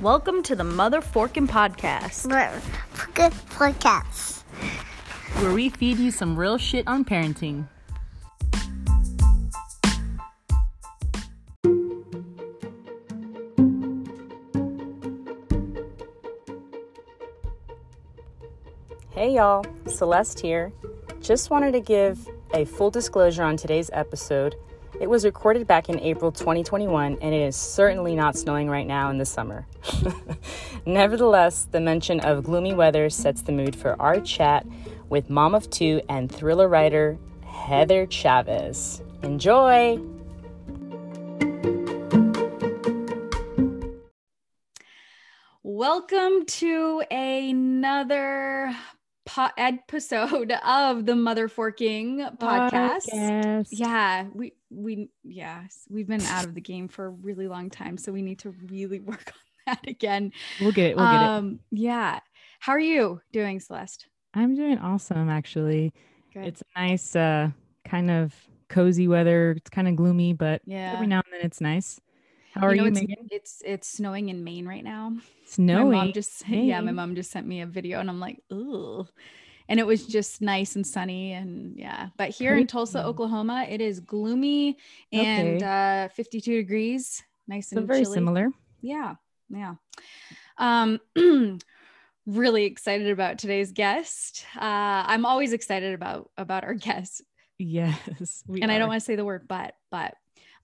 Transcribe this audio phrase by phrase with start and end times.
[0.00, 2.28] Welcome to the Mother Forking Podcast,
[3.14, 4.42] Good podcast.
[5.42, 7.66] where we feed you some real shit on parenting.
[19.10, 20.72] Hey y'all, Celeste here.
[21.20, 24.54] Just wanted to give a full disclosure on today's episode.
[25.00, 29.10] It was recorded back in April 2021 and it is certainly not snowing right now
[29.10, 29.66] in the summer.
[30.86, 34.66] Nevertheless, the mention of gloomy weather sets the mood for our chat
[35.08, 39.02] with mom of two and thriller writer Heather Chavez.
[39.22, 39.98] Enjoy!
[45.62, 48.74] Welcome to another
[49.26, 53.08] po- episode of the Mother Forking Podcast.
[53.12, 53.68] Podcast.
[53.70, 57.98] Yeah, we we yes, we've been out of the game for a really long time,
[57.98, 60.32] so we need to really work on that again.
[60.60, 60.96] We'll get it.
[60.96, 61.28] We'll get it.
[61.28, 62.20] um, yeah.
[62.60, 64.06] How are you doing, Celeste?
[64.34, 65.92] I'm doing awesome, actually.
[66.32, 66.46] Good.
[66.46, 67.50] It's nice, uh,
[67.84, 68.34] kind of
[68.68, 69.52] cozy weather.
[69.56, 70.92] It's kind of gloomy, but yeah.
[70.94, 72.00] every now and then it's nice.
[72.54, 73.28] How are know, you, it's, Megan?
[73.30, 75.16] It's it's snowing in Maine right now.
[75.46, 75.90] Snowing.
[75.90, 79.06] My mom just yeah, my mom just sent me a video and I'm like, ooh.
[79.70, 82.08] And it was just nice and sunny and yeah.
[82.16, 84.78] But here in Tulsa, Oklahoma, it is gloomy
[85.12, 88.14] and uh 52 degrees, nice so and very chilly.
[88.14, 88.48] similar.
[88.80, 89.14] Yeah.
[89.50, 89.74] Yeah.
[90.56, 91.00] Um
[92.26, 94.44] really excited about today's guest.
[94.56, 97.22] Uh I'm always excited about about our guests.
[97.58, 98.44] Yes.
[98.62, 100.14] and I don't want to say the word but, but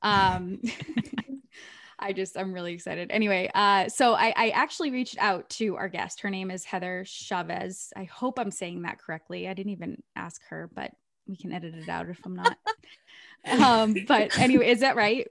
[0.02, 0.60] um
[1.98, 3.10] I just I'm really excited.
[3.10, 6.20] Anyway, uh so I I actually reached out to our guest.
[6.20, 7.92] Her name is Heather Chavez.
[7.96, 9.48] I hope I'm saying that correctly.
[9.48, 10.90] I didn't even ask her, but
[11.26, 12.56] we can edit it out if I'm not.
[13.50, 15.26] Um but anyway, is that right?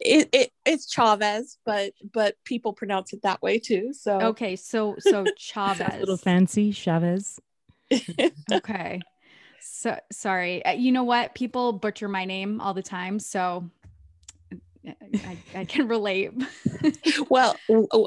[0.00, 3.92] it, it it's Chavez, but but people pronounce it that way too.
[3.92, 5.94] So Okay, so so Chavez.
[5.94, 7.40] a little fancy, Chavez.
[8.52, 9.00] okay.
[9.60, 10.64] So sorry.
[10.64, 11.34] Uh, you know what?
[11.34, 13.70] People butcher my name all the time, so
[14.86, 16.30] I, I can relate.
[17.28, 17.56] well,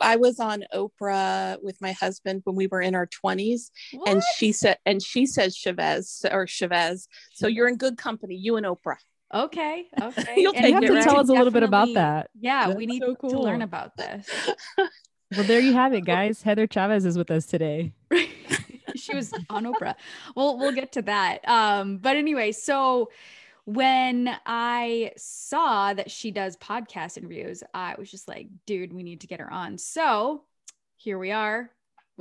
[0.02, 3.72] I was on Oprah with my husband when we were in our twenties,
[4.06, 7.08] and she said, and she says Chavez or Chavez.
[7.34, 8.98] So you're in good company, you and Oprah.
[9.34, 9.88] Okay.
[10.02, 10.34] Okay.
[10.38, 11.04] You'll And take You have it, to right?
[11.04, 12.30] tell us a little bit about that.
[12.40, 14.30] Yeah, That's we need so to learn about this.
[15.34, 16.42] Well, there you have it, guys.
[16.42, 17.94] Heather Chavez is with us today.
[18.96, 19.96] she was on Oprah.
[20.36, 21.48] Well, we'll get to that.
[21.48, 23.12] Um, but anyway, so
[23.64, 29.22] when I saw that she does podcast interviews, I was just like, dude, we need
[29.22, 29.78] to get her on.
[29.78, 30.44] So
[30.98, 31.72] here we are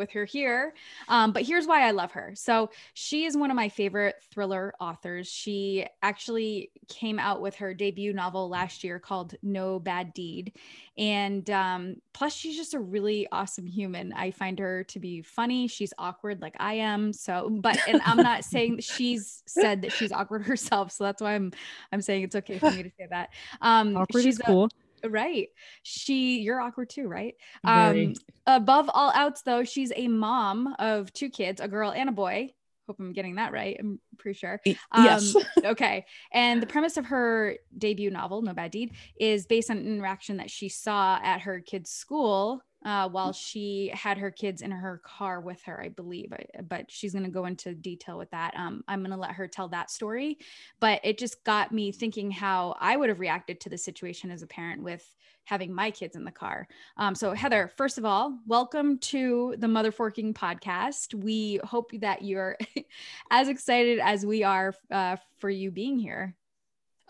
[0.01, 0.75] with her here.
[1.09, 2.33] Um, but here's why I love her.
[2.35, 5.29] So she is one of my favorite thriller authors.
[5.29, 10.57] She actually came out with her debut novel last year called No Bad Deed.
[10.99, 14.13] And um, plus, she's just a really awesome human.
[14.13, 15.69] I find her to be funny.
[15.69, 17.13] She's awkward like I am.
[17.13, 20.93] So, but and I'm not saying she's said that she's awkward herself.
[20.93, 21.53] So that's why I'm
[21.93, 23.31] I'm saying it's okay for me to say that.
[23.61, 24.71] Um, Awkward she's is a- cool.
[25.09, 25.49] Right.
[25.83, 27.35] She you're awkward too, right?
[27.65, 28.07] Very.
[28.07, 28.15] Um,
[28.47, 32.51] above all outs, though, she's a mom of two kids, a girl and a boy.
[32.87, 33.77] Hope I'm getting that right.
[33.79, 34.61] I'm pretty sure.
[34.91, 35.37] Um, yes.
[35.65, 36.07] okay.
[36.33, 40.39] And the premise of her debut novel, No Bad Deed, is based on an interaction
[40.39, 45.01] that she saw at her kid's school uh, while she had her kids in her
[45.05, 46.33] car with her, I believe.
[46.69, 48.55] But she's going to go into detail with that.
[48.57, 50.39] Um, I'm going to let her tell that story.
[50.81, 54.43] But it just got me thinking how I would have reacted to the situation as
[54.43, 55.05] a parent with
[55.45, 56.69] having my kids in the car.
[56.97, 61.15] Um, so, Heather, first of all, welcome to the Mother Forking podcast.
[61.15, 62.57] We hope that you're
[63.31, 66.37] as excited as we are uh, for you being here.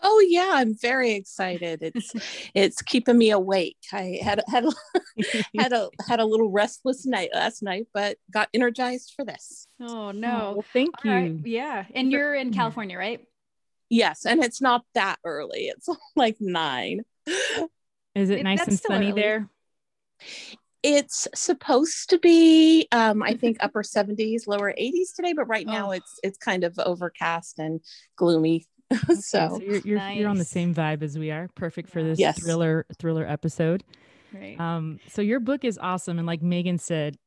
[0.01, 1.79] Oh yeah, I'm very excited.
[1.81, 2.13] It's
[2.55, 3.77] it's keeping me awake.
[3.93, 4.71] I had had a,
[5.57, 9.67] had a had a little restless night last night, but got energized for this.
[9.79, 10.53] Oh, Oh, no.
[10.53, 11.17] well, thank All you.
[11.17, 11.35] right.
[11.45, 11.85] Yeah.
[11.93, 13.21] And you're in California, right?
[13.89, 15.65] Yes, and it's not that early.
[15.67, 17.01] It's like nine.
[18.15, 19.21] Is it It- nice and sunny early.
[19.21, 19.49] there?
[20.83, 25.89] It's supposed to be, um, I think, upper 70s, lower 80s today, but right now
[25.89, 25.91] Oh.
[25.91, 27.81] it's it's kind of overcast and
[28.15, 28.65] gloomy.
[29.07, 31.49] So so you're you're, you're on the same vibe as we are.
[31.55, 32.39] Perfect for this Yes.
[32.39, 33.83] thriller thriller episode.
[34.33, 34.59] Right.
[34.59, 37.17] Um, so your book is awesome, and like Megan said,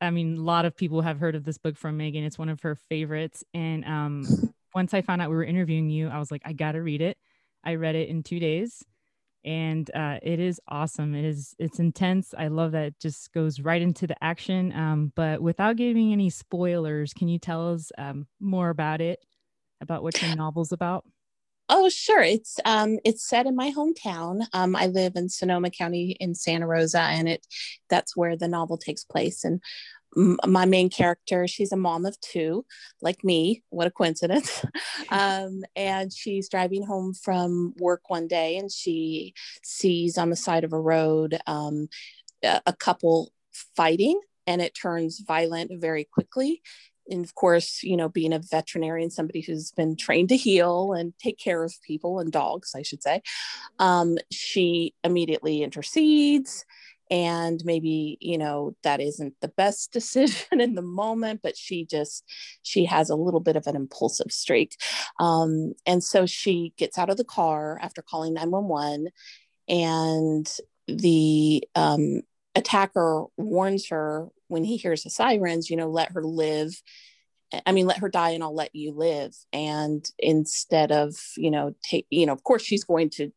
[0.00, 2.24] I mean, a lot of people have heard of this book from Megan.
[2.24, 6.08] It's one of her favorites, and um, once I found out we were interviewing you,
[6.08, 7.16] I was like, I gotta read it.
[7.64, 8.84] I read it in two days,
[9.44, 11.14] and uh, it is awesome.
[11.14, 12.34] It is it's intense.
[12.36, 14.72] I love that it just goes right into the action.
[14.72, 19.20] Um, but without giving any spoilers, can you tell us um, more about it,
[19.80, 21.04] about what your novel's about?
[21.70, 22.22] Oh, sure.
[22.22, 24.46] It's um, it's set in my hometown.
[24.54, 27.46] Um, I live in Sonoma County in Santa Rosa, and it
[27.90, 29.44] that's where the novel takes place.
[29.44, 29.60] And
[30.16, 32.64] m- my main character, she's a mom of two,
[33.02, 33.62] like me.
[33.68, 34.64] What a coincidence!
[35.10, 40.64] um, and she's driving home from work one day, and she sees on the side
[40.64, 41.88] of a road um,
[42.42, 43.30] a, a couple
[43.76, 46.62] fighting, and it turns violent very quickly
[47.08, 51.12] and of course, you know, being a veterinarian, somebody who's been trained to heal and
[51.18, 53.22] take care of people and dogs, I should say,
[53.78, 56.64] um, she immediately intercedes.
[57.10, 62.24] And maybe, you know, that isn't the best decision in the moment, but she just,
[62.62, 64.76] she has a little bit of an impulsive streak.
[65.18, 69.08] Um, and so she gets out of the car after calling 911
[69.68, 70.50] and
[70.86, 72.22] the um,
[72.54, 76.80] attacker warns her when he hears the sirens, you know, let her live.
[77.64, 79.34] I mean, let her die and I'll let you live.
[79.52, 83.32] And instead of, you know, take, you know, of course she's going to,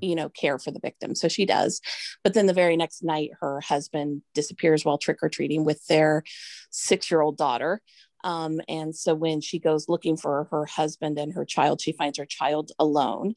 [0.00, 1.14] you know, care for the victim.
[1.14, 1.80] So she does.
[2.22, 6.24] But then the very next night, her husband disappears while trick or treating with their
[6.70, 7.80] six year old daughter.
[8.24, 12.18] Um, and so when she goes looking for her husband and her child, she finds
[12.18, 13.34] her child alone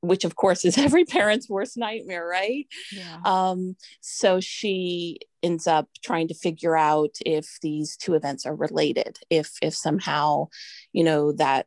[0.00, 2.66] which of course is every parent's worst nightmare, right?
[2.92, 3.18] Yeah.
[3.24, 9.18] Um, so she ends up trying to figure out if these two events are related,
[9.30, 10.48] if if somehow,
[10.92, 11.66] you know, that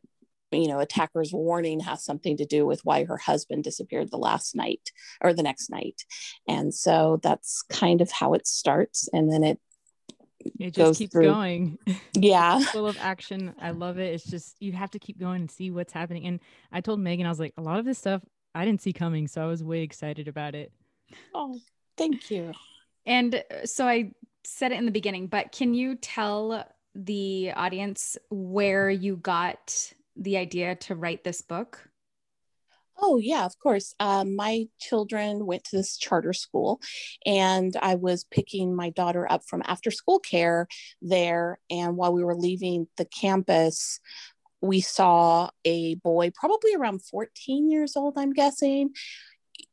[0.52, 4.54] you know attacker's warning has something to do with why her husband disappeared the last
[4.54, 6.02] night or the next night
[6.46, 9.58] and so that's kind of how it starts and then it
[10.40, 11.24] it just keeps through.
[11.24, 11.78] going.
[12.16, 12.60] Yeah.
[12.60, 13.54] Full of action.
[13.60, 14.14] I love it.
[14.14, 16.26] It's just you have to keep going and see what's happening.
[16.26, 16.40] And
[16.72, 18.22] i told megan i was like a lot of this stuff
[18.54, 20.72] i didn't see coming so i was way excited about it.
[21.34, 21.58] Oh
[21.96, 22.52] thank you.
[23.06, 24.10] And uh, so i
[24.44, 30.36] said it in the beginning but can you tell the audience where you got the
[30.36, 31.88] idea to write this book
[33.00, 33.94] Oh, yeah, of course.
[33.98, 36.80] Um, my children went to this charter school,
[37.26, 40.68] and I was picking my daughter up from after school care
[41.02, 41.58] there.
[41.70, 43.98] And while we were leaving the campus,
[44.60, 48.90] we saw a boy, probably around 14 years old, I'm guessing.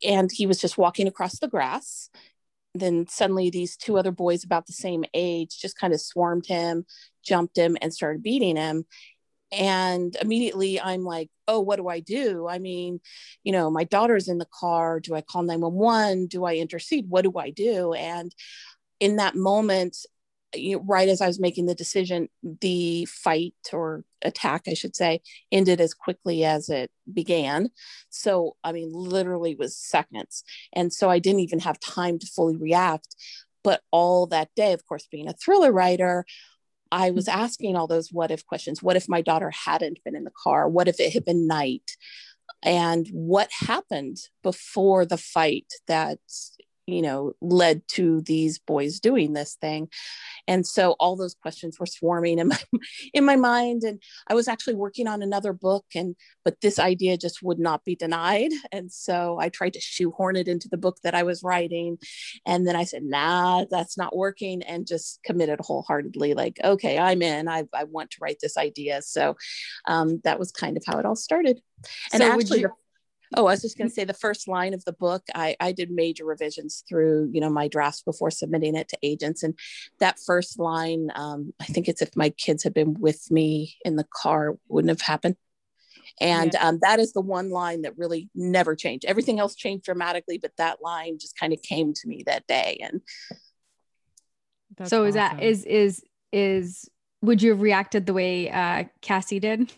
[0.04, 2.10] And he was just walking across the grass.
[2.74, 6.86] Then suddenly, these two other boys, about the same age, just kind of swarmed him,
[7.24, 8.86] jumped him, and started beating him
[9.52, 12.48] and immediately i'm like oh what do i do?
[12.48, 13.00] I mean
[13.44, 15.00] you know my daughter's in the car.
[15.00, 17.06] Do i call 911 do i intercede?
[17.10, 17.94] What do i do?
[17.94, 18.34] And
[19.00, 19.98] in that moment
[20.54, 22.28] you know, right as i was making the decision
[22.62, 25.22] the fight or attack i should say
[25.52, 27.70] ended as quickly as it began.
[28.10, 30.44] So i mean literally was seconds.
[30.74, 33.16] And so i didn't even have time to fully react.
[33.64, 36.26] But all that day of course being a thriller writer
[36.92, 38.84] I was asking all those what if questions.
[38.84, 40.68] What if my daughter hadn't been in the car?
[40.68, 41.96] What if it had been night?
[42.64, 46.20] And what happened before the fight that
[46.92, 49.90] you know led to these boys doing this thing.
[50.48, 52.60] And so all those questions were swarming in my
[53.14, 53.84] in my mind.
[53.84, 57.84] And i was actually working on another book and but this idea just would not
[57.86, 58.52] be denied.
[58.72, 61.98] And so i tried to shoehorn it into the book that i was writing.
[62.46, 67.22] And then i said nah that's not working and just committed wholeheartedly like okay i'm
[67.22, 67.48] in.
[67.48, 69.02] I, I want to write this idea.
[69.02, 69.36] So
[69.88, 71.62] um, that was kind of how it all started.
[72.14, 72.70] And so actually you-
[73.36, 75.72] Oh, I was just going to say the first line of the book, I, I
[75.72, 79.44] did major revisions through, you know, my drafts before submitting it to agents.
[79.44, 79.58] And
[80.00, 83.96] that first line, um, I think it's if my kids had been with me in
[83.96, 85.38] the car, wouldn't have happened.
[86.20, 86.68] And yeah.
[86.68, 89.06] um, that is the one line that really never changed.
[89.06, 92.80] Everything else changed dramatically, but that line just kind of came to me that day.
[92.82, 93.02] And
[94.78, 95.38] That's so is awesome.
[95.38, 96.90] that is is is
[97.22, 99.72] would you have reacted the way uh, Cassie did?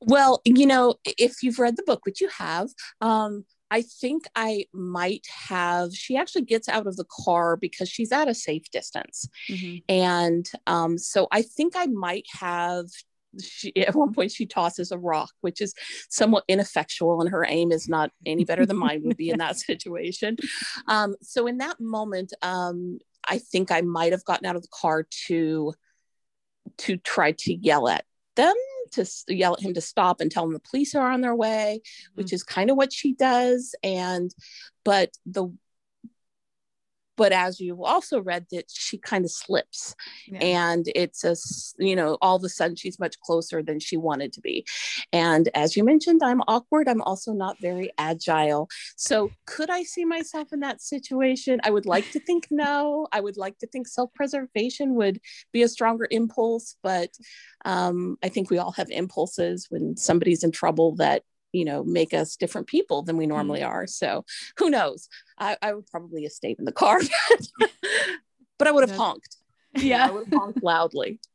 [0.00, 2.68] Well, you know, if you've read the book, which you have,
[3.00, 5.94] um, I think I might have.
[5.94, 9.28] She actually gets out of the car because she's at a safe distance.
[9.48, 9.76] Mm-hmm.
[9.88, 12.86] And um, so I think I might have.
[13.40, 15.74] She, at one point, she tosses a rock, which is
[16.08, 19.56] somewhat ineffectual, and her aim is not any better than mine would be in that
[19.58, 20.36] situation.
[20.88, 24.68] Um, so, in that moment, um, I think I might have gotten out of the
[24.72, 25.74] car to
[26.78, 28.04] to try to yell at
[28.40, 28.54] them
[28.92, 31.80] to yell at him to stop and tell him the police are on their way,
[31.82, 32.14] mm-hmm.
[32.14, 33.74] which is kind of what she does.
[33.82, 34.34] And,
[34.84, 35.48] but the,
[37.20, 39.94] but as you also read that she kind of slips
[40.26, 40.38] Yeah.
[40.64, 41.34] and it's a
[41.88, 44.56] you know all of a sudden she's much closer than she wanted to be.
[45.12, 48.62] And as you mentioned i'm awkward i'm also not very agile.
[48.96, 49.16] So
[49.52, 51.60] could i see myself in that situation?
[51.68, 53.06] I would like to think no.
[53.16, 55.16] I would like to think self-preservation would
[55.52, 57.10] be a stronger impulse but
[57.72, 61.20] um, i think we all have impulses when somebody's in trouble that
[61.52, 64.24] you know make us different people than we normally are so
[64.56, 67.00] who knows i, I would probably have stayed in the car
[68.58, 69.36] but i would have honked
[69.74, 70.06] You know, Yeah.
[70.06, 71.20] i would have honked loudly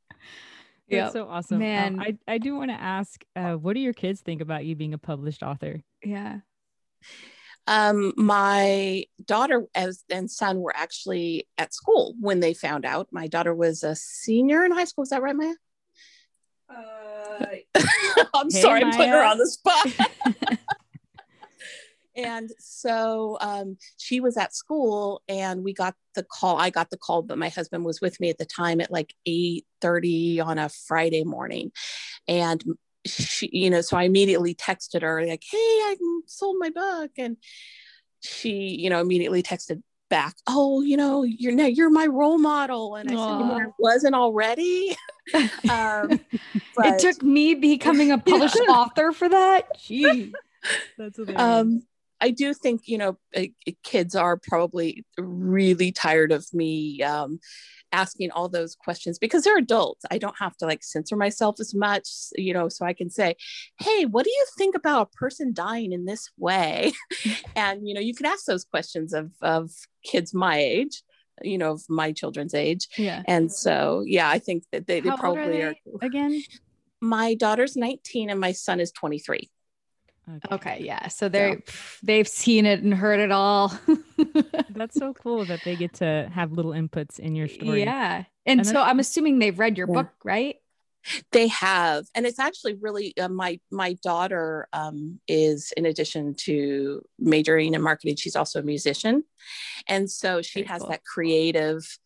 [0.87, 1.09] Yeah.
[1.09, 1.57] So awesome.
[1.57, 1.99] Um, Man.
[1.99, 4.93] I, I do want to ask, uh, what do your kids think about you being
[4.93, 5.81] a published author?
[6.03, 6.41] Yeah.
[7.65, 13.25] um, my daughter as and son were actually at school when they found out my
[13.25, 15.53] daughter was a senior in high school is that right maya
[18.33, 19.87] i'm Hey, sorry i'm putting her on the spot.
[22.17, 26.97] And so um, she was at school and we got the call i got the
[26.97, 30.69] call but my husband was with me at the time at like 8.30 on a
[30.69, 31.71] friday morning.
[32.27, 32.63] And
[33.05, 37.11] she you know so i immediately texted her like hey i sold my book.
[37.17, 37.37] And
[38.21, 42.95] she you know immediately texted back oh you know you're now you're my role model
[42.95, 44.95] and i said I wasn't already
[45.69, 46.19] um,
[46.77, 49.65] it took me becoming a published author for that.
[49.79, 50.33] Gee.
[50.97, 51.41] That's hilarious.
[51.41, 51.81] um
[52.21, 53.43] i do think you know uh,
[53.83, 57.39] kids are probably really tired of me um
[58.01, 61.73] asking all those questions because they're adults i don't have to like censor myself as
[61.73, 63.35] much you know so i can say
[63.79, 66.91] hey what do you think about a person dying in this way
[67.55, 69.71] and you know you can ask those questions of of
[70.03, 71.03] kids my age
[71.41, 73.23] you know of my children's age Yeah.
[73.27, 76.41] and so yeah i think that they, they How old are probably are, again?
[77.01, 79.49] my daughter's 19 and my son is 23
[80.51, 80.79] Okay.
[80.81, 81.07] Yeah.
[81.09, 81.61] So they're
[82.01, 83.71] they've seen it and heard it all.
[84.69, 87.83] That's so cool that they get to have little inputs in your story.
[87.83, 88.23] Yeah.
[88.45, 89.93] And, And so I'm assuming they've read your Yeah.
[89.93, 90.57] book, right?
[91.31, 96.99] they have and it's actually really uh, my my daughter um, is in addition to
[97.19, 99.23] majoring in marketing she's also a musician
[99.87, 100.89] and so she Very has cool.
[100.89, 101.99] that creative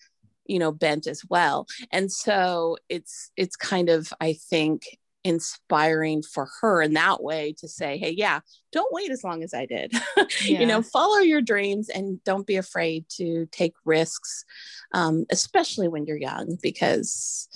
[0.45, 4.83] you know bent as well and so it's it's kind of i think
[5.23, 8.39] inspiring for her in that way to say hey yeah
[8.71, 9.93] don't wait as long as i did.
[10.41, 14.45] You know follow your dreams and don't be afraid to take risks
[14.93, 17.49] um, especially when you're young because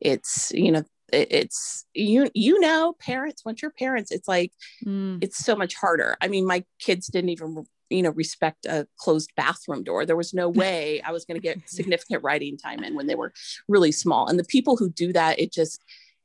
[0.00, 4.52] it's you know it, it's you you know parents once you're parents it's like
[4.86, 5.22] Mm.
[5.22, 6.16] it's so much harder.
[6.22, 10.06] I mean my kids didn't even you know respect a closed bathroom door.
[10.06, 13.14] There was no way i was going to get significant writing time in when they
[13.14, 13.32] were
[13.68, 14.26] really small.
[14.28, 15.82] And the people who do that it just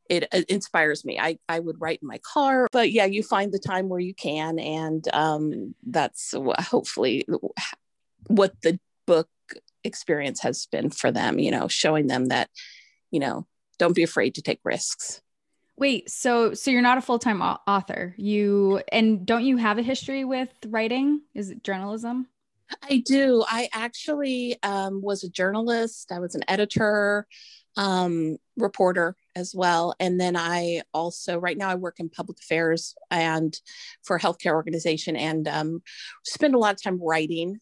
[0.10, 3.52] it, it inspires me I, I would write in my car but yeah you find
[3.52, 7.26] the time where you can and um, that's hopefully
[8.28, 9.30] what the book
[9.84, 12.50] experience has been for them you know showing them that
[13.12, 13.46] you know
[13.78, 15.22] don't be afraid to take risks
[15.78, 18.16] Wait, so so you're not a full-time author.
[18.18, 21.22] You and don't you have a history with writing?
[21.34, 22.28] Is it journalism?
[22.82, 23.44] I do.
[23.48, 26.12] I actually um, was a journalist.
[26.12, 27.28] I was an editor,
[27.78, 29.94] um, reporter as well.
[30.00, 33.60] And then I also, right now, I work in public affairs and
[34.04, 35.82] for a healthcare organization and um,
[36.24, 37.60] spend a lot of time writing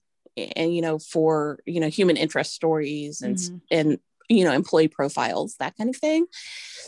[0.55, 3.62] and, you know, for, you know, human interest stories and, Mhm.
[3.72, 4.00] and,
[4.30, 6.25] you know, employee profiles, that kind of thing.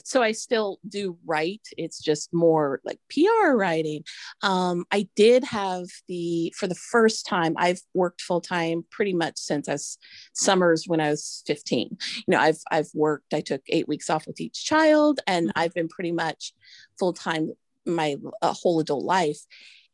[0.04, 1.68] So I still do write.
[1.78, 4.04] It's just more like PR writing.
[4.42, 9.38] Um, I did have the, for the first time, I've worked full time pretty much
[9.38, 9.98] since I was
[10.34, 11.98] summers when I was 15.
[12.00, 15.74] You know, I've, I've worked, I took eight weeks off with each child and I've
[15.74, 16.54] been pretty much
[16.98, 17.52] full time
[17.86, 19.40] my uh, whole adult life.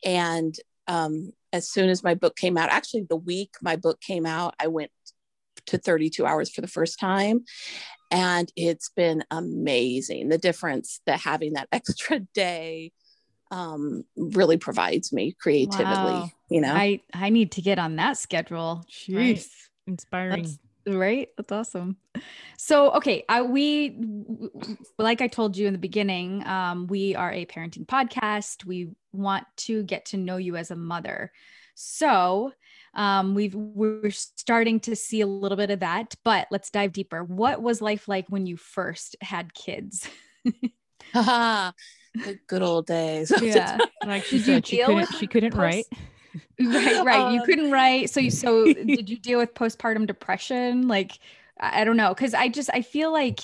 [0.03, 0.55] And
[0.87, 4.55] um, as soon as my book came out, actually the week my book came out,
[4.59, 4.91] I went
[5.67, 7.45] to 32 hours for the first time.
[8.09, 10.29] And it's been amazing.
[10.29, 12.91] The difference that having that extra day
[13.51, 16.31] um, really provides me creatively, Wow.
[16.49, 16.73] you know?
[16.73, 18.85] I I need to get on that schedule.
[19.09, 19.35] Right.
[19.37, 19.49] Jeez.
[19.87, 20.43] Inspiring.
[20.43, 21.27] That's right.
[21.35, 21.97] That's awesome.
[22.57, 27.13] So, okay, I we w- w- like I told you in the beginning, um, we
[27.15, 28.63] are a parenting podcast.
[28.65, 31.31] We want to get to know you as a mother.
[31.75, 32.53] So,
[32.93, 37.23] um, we've we're starting to see a little bit of that, but let's dive deeper.
[37.23, 40.09] What was life like when you first had kids?
[41.13, 41.73] The
[42.47, 43.31] good old days.
[43.41, 43.77] Yeah.
[44.05, 45.85] like she Did you said, she couldn't, she couldn't post- write.
[46.59, 50.87] right right you Um, couldn't write so you so did you deal with postpartum depression
[50.87, 51.11] like
[51.59, 53.39] i I don't know because i just i feel like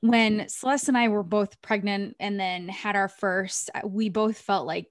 [0.00, 4.36] when celeste and i were both pregnant and then had our first uh, we both
[4.38, 4.86] felt like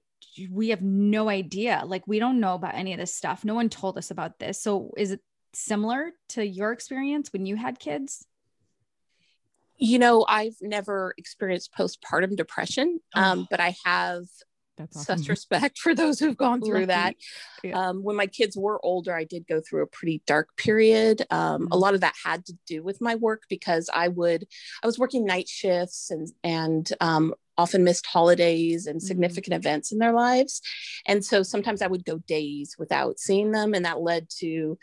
[0.50, 3.68] we have no idea like we don't know about any of this stuff no one
[3.68, 5.20] told us about this so is it
[5.52, 8.26] similar to your experience when you had kids?
[9.76, 13.46] You know, I've never experienced postpartum depression, um, Oh.
[13.50, 14.24] but I have
[14.78, 15.18] awesome.
[15.18, 17.16] such respect for those who've gone through that.
[17.64, 17.88] Yeah.
[17.88, 21.26] Um, when my kids were older, I did go through a pretty dark period.
[21.30, 21.80] Um, a Mhm.
[21.80, 24.46] lot of that had to do with my work because I would,
[24.82, 29.98] I was working night shifts and and um, often missed holidays and significant events in
[29.98, 30.60] their lives,
[31.06, 34.78] and so sometimes I would go days without seeing them, and that led to.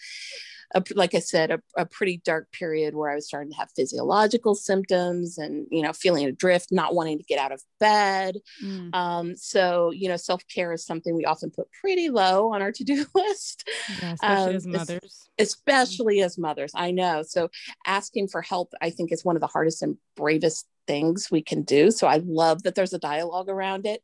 [0.75, 3.69] A, like I said, a, a pretty dark period where I was starting to have
[3.73, 8.93] physiological symptoms and, you know, feeling adrift, not wanting to get out of bed, Mm.
[8.93, 12.73] um, so, you know, self care is something we often put pretty low on our
[12.73, 13.65] to do list,
[14.01, 15.29] Yeah, especially um, as mothers.
[15.39, 16.71] especially as mothers.
[16.75, 17.23] I know.
[17.23, 17.47] So,
[17.85, 21.63] asking for help, I think, is one of the hardest and bravest things we can
[21.63, 21.91] do.
[21.91, 24.01] So, I love that there's a dialogue around it.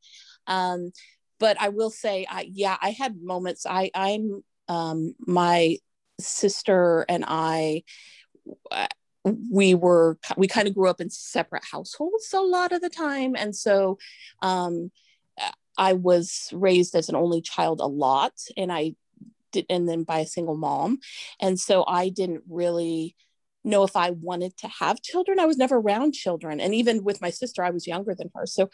[0.47, 0.91] Um,
[1.39, 3.65] but I will say, I, yeah, I had moments.
[3.65, 5.77] I, I'm, um, my
[6.19, 7.83] sister and I,
[8.71, 8.87] uh,
[9.25, 13.35] we were we kind of grew up in separate households a lot of the time
[13.37, 13.97] and so
[14.41, 14.91] um
[15.77, 18.93] i was raised as an only child a lot and i
[19.51, 20.99] did and then by a single mom
[21.39, 23.15] and so i didn't really
[23.63, 25.39] know if i wanted to have children.
[25.39, 28.46] I was never around children and even with my sister i was younger than her.
[28.46, 28.70] So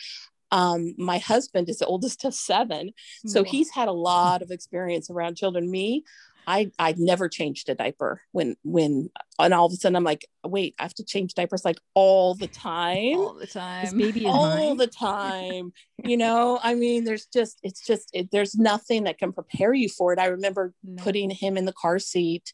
[0.51, 2.91] um my husband is the oldest of seven
[3.25, 3.49] so Wow.
[3.51, 5.69] he's had a lot of experience around children.
[5.69, 6.03] Me
[6.47, 10.25] i I've never changed a diaper when when and all of a sudden i'm like
[10.43, 13.17] wait i have to change diapers like all the time?
[13.19, 13.95] All the time.
[13.97, 15.71] baby all the time.
[16.03, 19.89] You know i mean there's just it's just it, there's nothing that can prepare you
[19.89, 20.19] for it.
[20.19, 21.03] I remember No.
[21.03, 22.51] putting him in the car seat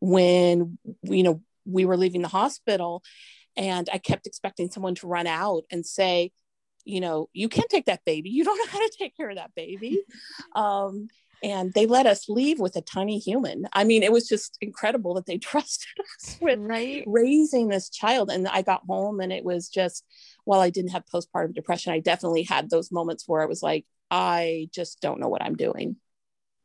[0.00, 3.02] when you know we were leaving the hospital
[3.56, 6.30] and i kept expecting someone to run out and say
[6.86, 8.30] you know you can't take that baby.
[8.30, 10.02] You don't know how to take care of that baby.
[10.54, 11.08] Um,
[11.42, 13.68] and they let us leave with a tiny human.
[13.74, 17.04] I mean it was just incredible that they trusted us with right.
[17.06, 18.30] raising this child.
[18.30, 20.04] And i got home and it was just
[20.44, 23.84] while i didn't have postpartum depression i definitely had those moments where i was like
[24.10, 25.96] i just don't know what i'm doing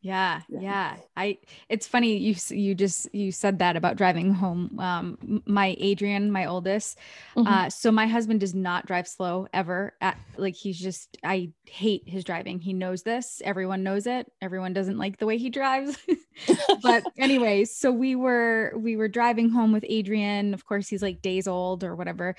[0.03, 0.59] Yeah, Yeah.
[0.61, 0.95] yeah.
[1.15, 1.37] I
[1.69, 4.75] it's funny you you just you said that about driving home.
[4.79, 6.97] Um my Adrian, my oldest.
[7.35, 7.47] Mhm.
[7.47, 9.93] Uh so my husband does not drive slow ever.
[10.01, 12.59] At, like he's just I hate his driving.
[12.59, 13.43] He knows this.
[13.45, 14.31] Everyone knows it.
[14.41, 15.95] Everyone doesn't like the way he drives.
[16.81, 20.55] but anyways, so we were we were driving home with Adrian.
[20.55, 22.35] Of course, he's like days old or whatever.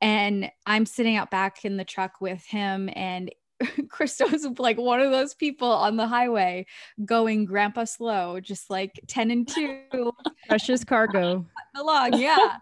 [0.00, 3.30] And I'm sitting out back in the truck with him and
[3.88, 6.66] Christo's like one of those people on the highway
[7.04, 10.12] going grandpa slow, just like 10 and 2
[10.48, 11.46] Precious cargo.
[11.74, 12.18] along.
[12.18, 12.56] Yeah.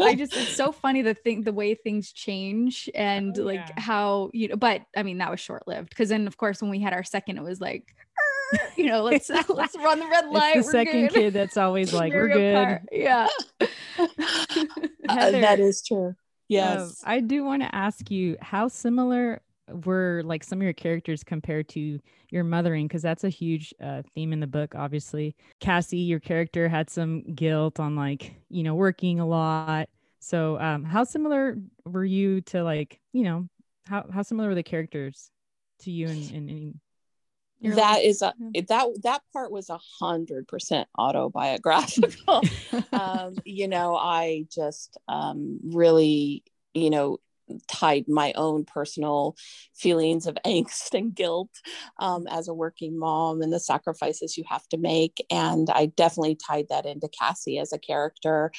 [0.00, 3.80] I just it's so funny the thing the way things change and Oh, like yeah.
[3.80, 6.70] how you know, but I mean that was short lived because then of course when
[6.70, 7.94] we had our second, it was like,
[8.76, 10.56] you know, let's let's run the red light.
[10.56, 11.12] It's the we're second good.
[11.14, 12.54] kid that's always like, we're good.
[12.56, 12.80] Kart.
[12.92, 13.28] Yeah.
[13.98, 14.06] Uh,
[15.30, 16.16] that Heather, is true Um,
[16.48, 21.22] yes I do want to ask you how similar were like some of your characters
[21.24, 21.98] compared to
[22.30, 25.34] your mothering because that's a huge uh, theme in the book obviously.
[25.60, 29.88] Cassie your character had some guilt on like you know working a lot.
[30.20, 33.48] So um how similar were you to like you know
[33.86, 35.30] how how similar were the characters
[35.80, 36.80] to you and and, and
[37.60, 38.04] your that life?
[38.04, 38.34] is a
[38.68, 42.42] that that part was a hundred percent autobiographical.
[42.92, 46.42] Um, you know i just um, really
[46.74, 47.18] you know
[47.68, 49.36] tied my own personal
[49.74, 51.50] feelings of angst and guilt
[51.98, 55.24] um, as a working mom and the sacrifices you have to make.
[55.30, 58.50] And i definitely tied that into cassie as a character.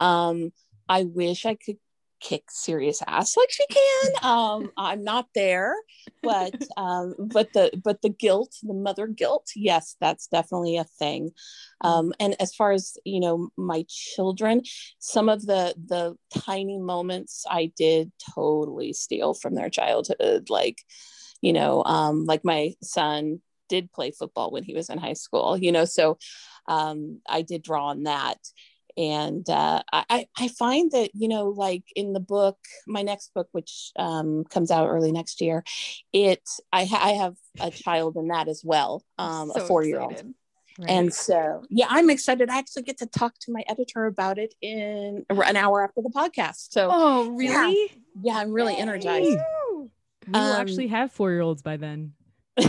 [0.00, 0.52] Um,
[0.88, 1.76] i wish i could
[2.20, 4.12] kick serious ass like she can.
[4.22, 5.74] Um, i'm not there
[6.22, 11.30] but um, but the but the guilt the mother guilt yes that's definitely a thing.
[11.80, 14.62] Um, and as far as you know my children
[14.98, 20.82] some of the the tiny moments i did totally steal from their childhood like
[21.40, 25.56] you know um, like my son did play football when he was in high school
[25.56, 26.18] you know so
[26.66, 28.38] um, i did draw on that
[28.98, 33.48] and uh, I, I find that you know like in the book my next book
[33.52, 35.62] which um, comes out early next year
[36.12, 40.00] it I, ha- I have a child in that as well um, a four year
[40.00, 40.20] old.
[40.80, 40.90] Right.
[40.90, 44.54] and so yeah i'm excited i actually get to talk to my editor about it
[44.60, 47.90] in an hour after the podcast so Oh, really?
[48.22, 48.80] yeah i'm really Yay.
[48.80, 49.26] energized
[50.28, 52.12] we will um, actually have four year olds by then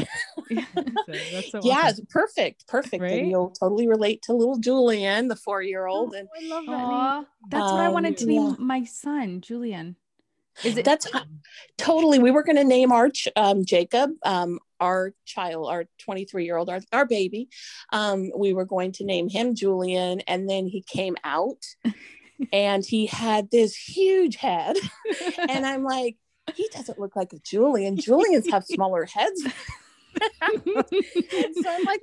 [0.49, 2.07] So that's so yeah awesome.
[2.09, 3.19] perfect perfect Right?
[3.21, 6.71] and you'll totally relate to little julian the four year old and I love that
[6.71, 6.87] name.
[6.89, 8.39] Aw, that's what I Um, wanted to yeah.
[8.41, 9.95] name my son, Julian.
[10.63, 11.07] Is it That's
[11.77, 12.19] totally.
[12.19, 16.57] We were going to name our ch- um, Jacob, um, our child, our 23 year
[16.57, 17.47] old, our, our baby.
[17.93, 21.63] Um, we were going to name him Julian, and then he came out,
[22.51, 24.75] and he had this huge head,
[25.49, 26.17] and I'm like,
[26.55, 27.97] he doesn't look like a Julian.
[27.99, 29.43] Julians have smaller heads.
[30.51, 32.01] So I'm like,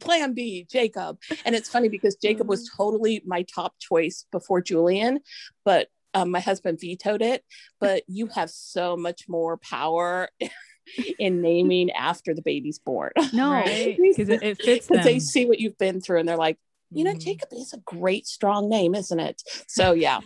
[0.00, 1.18] plan B, Jacob.
[1.44, 5.20] And it's funny because Jacob was totally my top choice before Julian,
[5.64, 7.44] but um, my husband vetoed it.
[7.80, 10.28] But you have so much more power
[11.18, 13.12] in naming after the baby's born.
[13.32, 13.62] no?
[13.64, 14.96] Because it, it fits them.
[14.98, 16.58] Because they see what you've been through and they're like,
[16.90, 17.20] you know, Mhm.
[17.20, 19.42] Jacob is a great, strong name, isn't it?
[19.66, 20.20] So, yeah.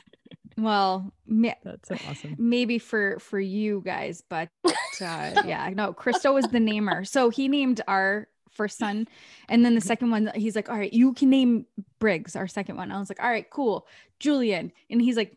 [0.57, 2.37] Well, ma- That's so awesome.
[2.39, 5.93] maybe for for you guys, but uh, yeah, no.
[5.93, 9.09] Christo was the namer, so he named our first son,
[9.49, 11.67] and then the second one, he's like, "All right, you can name
[11.99, 13.87] Briggs, our second one." I was like, "All right, cool,
[14.21, 15.37] Julian," and he's like.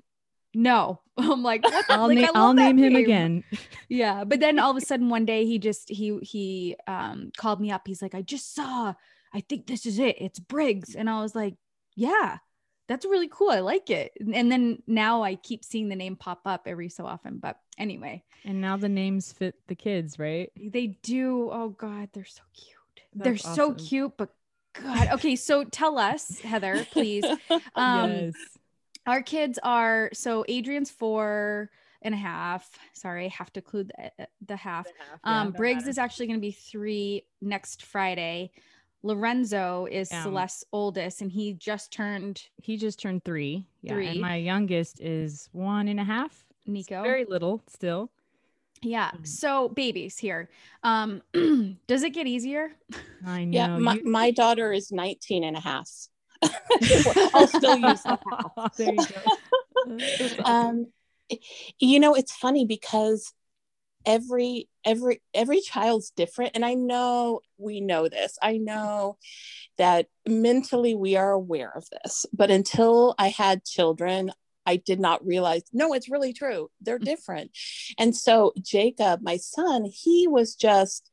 [0.58, 3.04] No, I'm like, what I'll, like, na- I love I'll that name him name.
[3.04, 3.43] again.
[3.89, 7.60] yeah but then all of a sudden one day he just he he um called
[7.60, 8.93] me up he's like i just saw
[9.34, 11.56] i think this is it it's briggs and i was like
[11.97, 12.38] yeah
[12.87, 16.41] that's really cool i like it and then now i keep seeing the name pop
[16.45, 18.23] up every so often but anyway.
[18.43, 20.51] And now the names fit the kids, right?
[20.55, 22.75] they do oh god they're so cute.
[23.13, 24.29] They're That's so cute but
[24.73, 27.23] god okay so tell us heather please
[27.75, 28.33] um yes.
[29.07, 31.69] our kids are so adrian's four
[32.01, 34.85] and a half sorry i have to include the, the half.
[35.23, 38.51] Um briggs is actually going to be three next friday
[39.05, 40.23] lorenzo is Yeah.
[40.23, 43.65] celeste's oldest and he just turned He just turned three.
[43.81, 43.93] Yeah.
[43.93, 44.07] Three.
[44.07, 46.43] And my youngest is one and a half.
[46.59, 48.09] It's nico Very little still.
[48.81, 49.27] yeah Mhm.
[49.27, 50.49] so babies here
[50.83, 51.21] um
[51.87, 52.71] does it get easier
[53.25, 53.55] I know.
[53.59, 53.77] Yeah.
[53.77, 55.89] My, you- my daughter is 19 and a half.
[57.33, 58.75] I'll still use the half.
[58.77, 59.21] there you go.
[59.87, 60.45] Awesome.
[60.45, 60.87] um
[61.79, 63.33] you know it's funny because
[64.05, 66.51] every every every child's different.
[66.55, 68.37] And i know we know this.
[68.41, 69.17] I know
[69.77, 74.31] that mentally we are aware of this but until i had children
[74.65, 76.69] i did not realize no it's really true.
[76.81, 77.51] They're different.
[77.97, 81.11] And so jacob my son he was just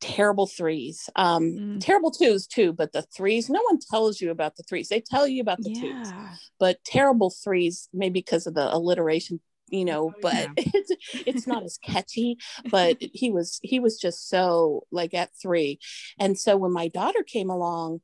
[0.00, 1.80] terrible threes um Mm.
[1.80, 4.88] terrible twos too but the threes no one tells you about the threes.
[4.88, 6.12] They tell you about the twos
[6.58, 9.40] but terrible threes maybe because of the alliteration
[9.72, 10.48] you know but yeah.
[10.56, 10.92] it's
[11.26, 12.36] it's not as catchy
[12.70, 15.80] but he was he was just so like at three.
[16.18, 18.00] And so when my daughter came along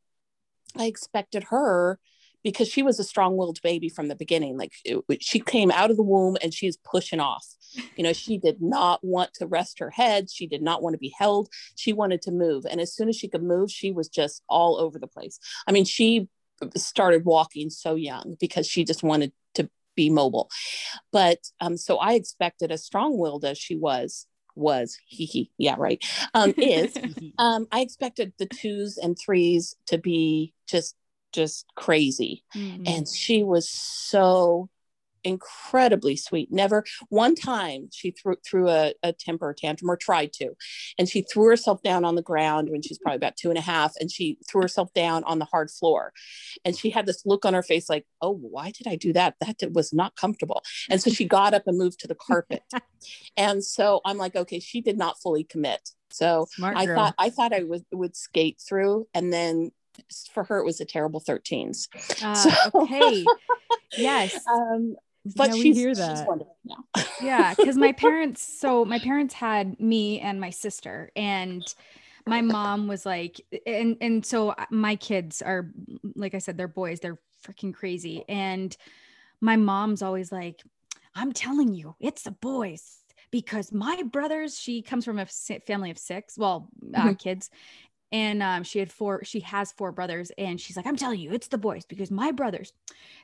[0.76, 1.98] i expected her
[2.42, 5.96] because she was a strong-willed baby from the beginning like it, she came out of
[5.96, 7.46] the womb and she's pushing off.
[7.96, 10.30] You know she did not want to rest her head.
[10.30, 11.48] She did not want to be held.
[11.76, 12.64] She wanted to move.
[12.68, 15.38] And as soon as she could move she was just all over the place.
[15.66, 16.28] I mean she
[16.76, 19.68] started walking so young because she just wanted to
[19.98, 20.48] be mobile
[21.12, 26.00] but um so i expected as strong-willed as she was was he he yeah right
[26.34, 26.92] um is
[27.38, 30.94] um i expected the twos and threes to be just
[31.32, 32.88] just crazy Mm.
[32.92, 34.68] and she was so
[35.28, 36.50] incredibly sweet.
[36.50, 40.50] Never one time she threw threw a, a temper tantrum or tried to
[40.98, 43.62] and she threw herself down on the ground when she's probably about two and a
[43.62, 46.12] half and she threw herself down on the hard floor.
[46.64, 49.34] And she had this look on her face like oh why did i do that?
[49.40, 50.62] That was not comfortable.
[50.90, 52.62] And so she got up and moved to the carpet.
[53.36, 55.90] And so i'm like okay she did not fully commit.
[56.10, 59.70] So I thought I thought I would would skate through, and then
[60.32, 61.88] for her it was a terrible 13s.
[62.22, 63.24] Uh, So- okay.
[63.96, 64.38] Yes.
[64.46, 64.96] Um,
[65.34, 66.26] but Yeah, she's, hear she's that.
[66.26, 66.84] wonderful now.
[67.22, 71.74] yeah because my parents so my parents had me and my sister and
[72.26, 75.70] my mom was like and and so my kids are
[76.14, 78.76] like i said they're boys they're freaking crazy and
[79.40, 80.62] my mom's always like
[81.14, 82.98] i'm telling you it's the boys
[83.30, 85.26] because my brothers she comes from a
[85.66, 87.50] family of six well uh, kids
[88.12, 91.32] and um, she had four she has four brothers and she's like i'm telling you
[91.32, 92.72] it's the boys because my brothers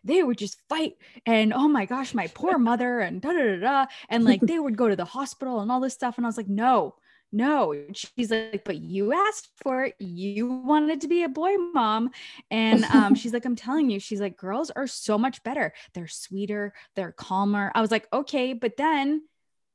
[0.02, 3.60] they would just fight and oh my gosh my poor mother and da da da
[3.60, 6.28] da and like they would go to the hospital and all this stuff and i
[6.28, 6.94] was like no
[7.32, 9.96] no And she's like but you asked for it.
[9.98, 12.10] You wanted to be a boy mom
[12.50, 15.74] and um, she's like i'm telling you she's like girls are so much better.
[15.92, 17.72] They're sweeter they're calmer.
[17.74, 19.22] I was like okay but then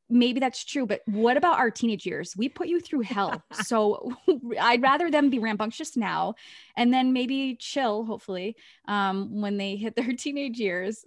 [0.09, 2.35] maybe that's true but what about our teenage years?
[2.35, 3.43] We put you through hell.
[3.65, 4.13] So
[4.59, 6.35] i'd rather them be rambunctious now
[6.75, 8.55] and then maybe chill hopefully
[8.87, 11.03] um, when they hit their teenage years.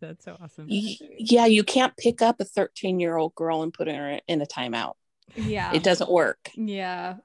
[0.00, 0.66] That's so awesome.
[0.68, 4.46] Yeah, you can't pick up a 13 year old girl and put her in a
[4.46, 4.94] timeout.
[5.34, 5.72] yeah.
[5.72, 6.50] It doesn't work.
[6.54, 7.16] yeah.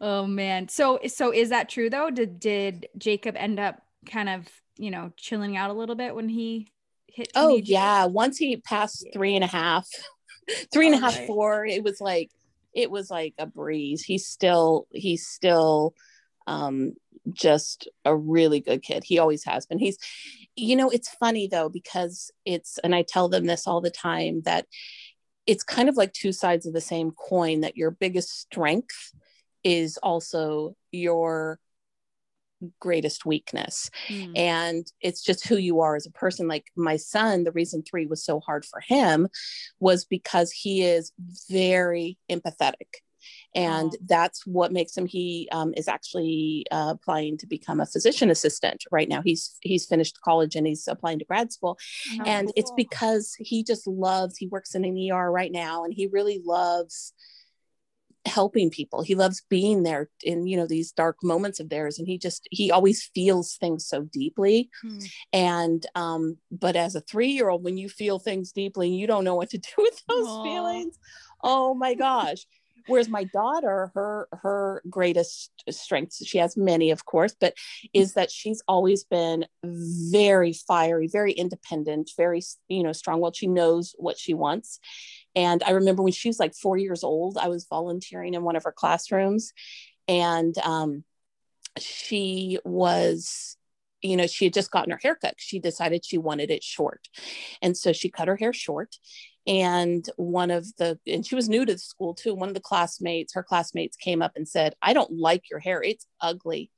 [0.00, 0.68] Oh man.
[0.68, 2.10] So so is that true though?
[2.10, 6.28] Did did jacob end up kind of you know chilling out a little bit when
[6.28, 6.71] he
[7.14, 8.06] hit Oh yeah.
[8.06, 9.12] Once he passed Yeah.
[9.12, 9.88] three and a half,
[10.72, 11.26] three and a half, Okay.
[11.26, 12.30] four, it was like
[12.74, 14.02] it was like a breeze.
[14.02, 15.94] He's still he's still
[16.46, 16.94] um
[17.30, 19.04] just a really good kid.
[19.04, 19.78] He always has been.
[19.78, 19.98] He's
[20.56, 24.42] you know, it's funny though, because it's and I tell them this all the time
[24.42, 24.66] that
[25.46, 29.12] it's kind of like two sides of the same coin that your biggest strength
[29.64, 31.58] is also your
[32.80, 33.90] greatest weakness.
[34.08, 34.32] Hmm.
[34.36, 36.48] and it's just who you are as a person.
[36.48, 39.28] Like my son the reason three was so hard for him
[39.80, 41.12] was because he is
[41.50, 43.00] very empathetic.
[43.54, 43.96] And Oh.
[44.06, 48.82] that's what makes him he um, is actually uh, applying to become a physician assistant
[48.90, 49.22] right now.
[49.22, 51.78] He's he's finished college and he's applying to grad school.
[52.18, 55.94] Oh, and it's because he just loves he works in an er right now and
[55.94, 57.12] he really loves
[58.24, 59.02] helping people.
[59.02, 62.46] He loves being there in you know these dark moments of theirs and he just
[62.50, 64.70] he always feels things so deeply.
[64.82, 64.98] Hmm.
[65.32, 69.34] and um but as a three-year-old when you feel things deeply and you don't know
[69.34, 70.44] what to do with those Aw.
[70.44, 70.98] feelings.
[71.42, 72.46] Oh my gosh.
[72.86, 77.54] Whereas my daughter her her greatest strengths she has many of course but
[77.92, 83.94] is that she's always been very fiery very independent very you know strong-willed she knows
[83.98, 84.80] what she wants
[85.34, 88.56] and i remember when she was like four years old i was volunteering in one
[88.56, 89.52] of her classrooms.
[90.08, 91.04] And um,
[91.78, 93.56] she was
[94.02, 95.34] you know she had just gotten her hair cut.
[95.38, 97.08] She decided she wanted it short.
[97.60, 98.96] And so she cut her hair short.
[99.46, 102.34] And one of the and she was new to the school too.
[102.34, 105.82] One of the classmates her classmates came up and said i don't like your hair.
[105.82, 106.70] It's ugly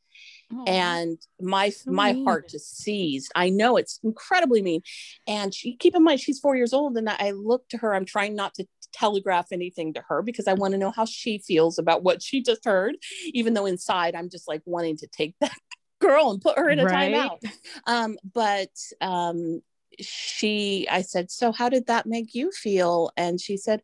[0.66, 2.24] And my So my mean.
[2.24, 3.30] heart just seized.
[3.34, 4.82] I know it's incredibly mean.
[5.26, 7.94] And she keep in mind she's four years old and i look to her.
[7.94, 11.38] I'm trying not to telegraph anything to her because i want to know how she
[11.38, 12.94] feels about what she just heard
[13.32, 15.58] even though inside i'm just like wanting to take that
[16.00, 17.12] girl and put her in a Right?
[17.12, 17.40] timeout.
[17.88, 19.62] Um but um
[20.00, 23.10] she i said so how did that make you feel?
[23.16, 23.82] And she said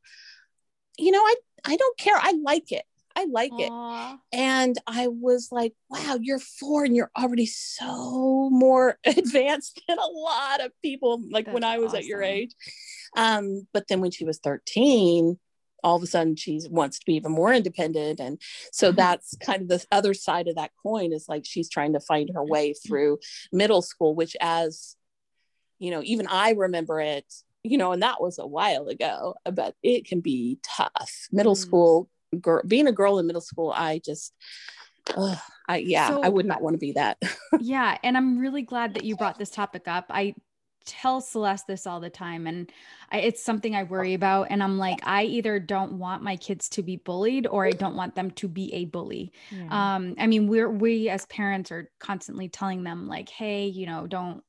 [0.96, 2.16] you know i i don't care.
[2.16, 2.85] I like it
[3.20, 3.70] i like it
[4.33, 10.06] and I was like, wow, you're four and you're already so more advanced than a
[10.06, 12.54] lot of people, like when I was at your age.
[13.16, 15.38] Um, but then when she was 13,
[15.83, 18.20] all of a sudden she wants to be even more independent.
[18.20, 18.40] And
[18.72, 22.00] so that's kind of the other side of that coin is like she's trying to
[22.00, 23.18] find her way through
[23.52, 24.96] middle school, which as
[25.80, 27.24] you know, even I remember it,
[27.64, 31.26] you know, and that was a while ago, but it can be tough.
[31.33, 31.59] Middle Mm.
[31.59, 34.33] school girl being a girl in middle school, I just
[35.16, 35.38] ugh,
[35.69, 37.19] I yeah, So- I would not want to be that.
[37.61, 40.35] yeah and i'm really glad that you brought this topic up i
[40.87, 42.71] tell celeste this all the time and
[43.12, 46.69] I, it's something i worry about and i'm like i either don't want my kids
[46.71, 49.95] to be bullied or i don't want them to be a bully Yeah.
[49.97, 54.07] um i mean we're we as parents are constantly telling them like hey you know
[54.07, 54.43] don't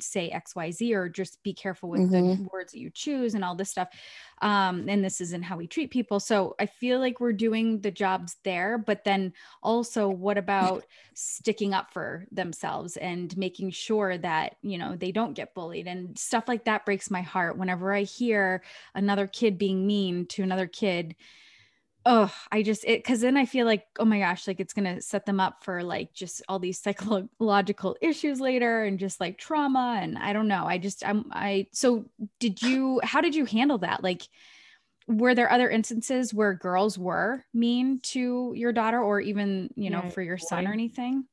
[0.00, 3.70] say xyz or just be careful with the words that you choose and all this
[3.70, 3.88] stuff
[4.42, 6.20] um and this isn't how we treat people.
[6.20, 11.74] So i feel like we're doing the jobs there but then also what about sticking
[11.74, 15.86] up for themselves and making sure that you know they don't get bullied?
[15.86, 18.62] And stuff like that breaks my heart whenever i hear
[18.94, 21.14] another kid being mean to another kid
[22.06, 25.00] oh i just it because then i feel like oh my gosh like it's gonna
[25.02, 29.98] set them up for like just all these psychological issues later and just like trauma
[30.02, 32.06] and i don't know i just i'm i so
[32.38, 34.02] did you how did you handle that?
[34.02, 34.22] Like
[35.06, 40.08] were there other instances where girls were mean to your daughter or even you know
[40.10, 41.24] for your son or anything?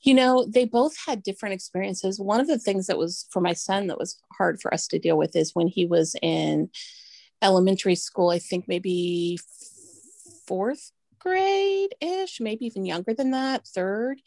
[0.00, 2.18] You know, they both had different experiences.
[2.18, 4.98] One of the things that was for my son that was hard for us to
[4.98, 6.70] deal with is when he was in
[7.42, 9.38] elementary school, I think maybe
[10.46, 14.20] fourth grade ish, maybe even younger than that, third,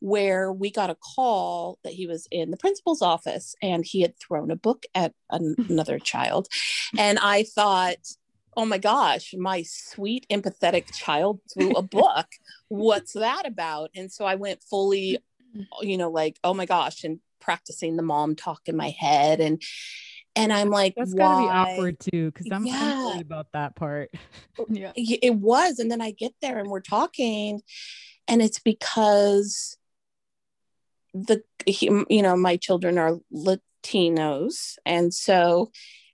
[0.00, 4.18] where we got a call that he was in the principal's office and he had
[4.18, 6.48] thrown a book at an- another child.
[6.96, 7.96] And I thought,
[8.56, 12.26] oh my gosh, my sweet, empathetic child threw a book.
[12.68, 13.90] What's that about?
[13.94, 15.18] And so I went fully,
[15.56, 15.66] mm.
[15.82, 19.40] you know, like, oh my gosh, and practicing the mom talk in my head.
[19.40, 19.62] And
[20.38, 23.20] and I'm like, That's gotta be awkward too, because I'm, Yeah.
[23.20, 24.10] about that part.
[24.68, 27.60] yeah it was and then i get there and we're talking
[28.26, 29.76] and it's because
[31.14, 35.70] the he, you know my children are latinos and so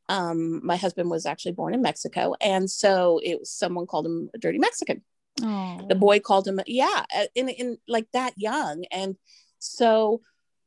[0.09, 4.29] um my husband was actually born in mexico and so it was someone called him
[4.35, 5.03] a dirty mexican
[5.43, 9.17] oh the boy called him yeah in, in like that young and
[9.59, 10.21] so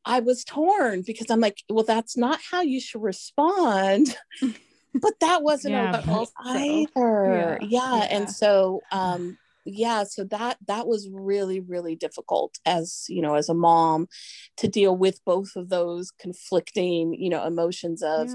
[0.07, 4.15] i was torn because i'm like well that's not how you should respond.
[4.99, 7.59] But that wasn't Yeah, okay also- either.
[7.61, 8.07] Yeah, yeah, yeah.
[8.09, 13.49] and so um yeah so that that was really really difficult as you know as
[13.49, 14.07] a mom
[14.55, 18.29] to deal with both of those conflicting you know emotions of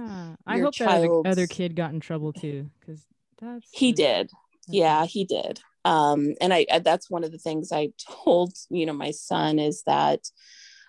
[0.46, 3.00] i hope that other, kid got in trouble too because
[3.40, 4.30] that's he did.
[4.68, 5.58] yeah he did.
[5.84, 7.88] Um and I, I that's one of the things i
[8.24, 10.20] told you know my son is that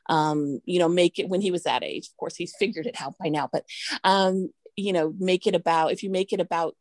[0.10, 3.00] um you know make it when he was that age of course he's figured it
[3.02, 3.66] out by now but
[4.04, 6.76] um you know make it about if you make it about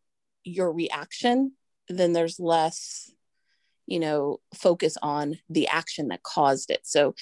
[0.45, 1.53] your reaction
[1.89, 3.13] then there's less
[3.87, 6.81] you know focus on the action that caused it.
[6.85, 7.15] So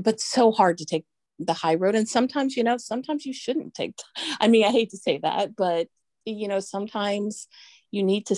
[0.00, 1.04] but so hard to take
[1.38, 3.94] the high road and sometimes you know sometimes you shouldn't take
[4.40, 5.86] i mean i hate to say that but
[6.24, 7.46] you know sometimes
[7.90, 8.34] you need to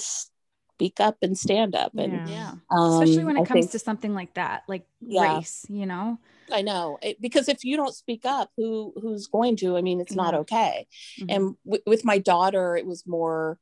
[0.78, 3.78] speak up and stand up and yeah um, especially when it I comes think, to
[3.80, 5.36] something like that like yeah.
[5.36, 6.18] race you know
[6.52, 10.00] i know it, because if you don't speak up who who's going to i mean
[10.00, 10.86] it's not okay
[11.20, 11.30] mm-hmm.
[11.30, 13.58] and w- with my daughter it was more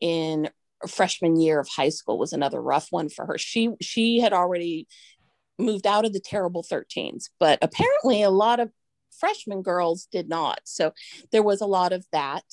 [0.00, 0.48] in
[0.88, 3.38] freshman year of high school was another rough one for her.
[3.38, 4.86] She she had already
[5.58, 8.70] moved out of the terrible 13s, but apparently a lot of
[9.18, 10.60] freshman girls did not.
[10.64, 10.92] So
[11.30, 12.44] there was a lot of that.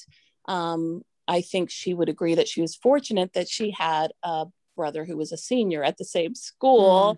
[0.47, 5.05] Um, I think she would agree that she was fortunate that she had a brother
[5.05, 7.17] who was a senior at the same school,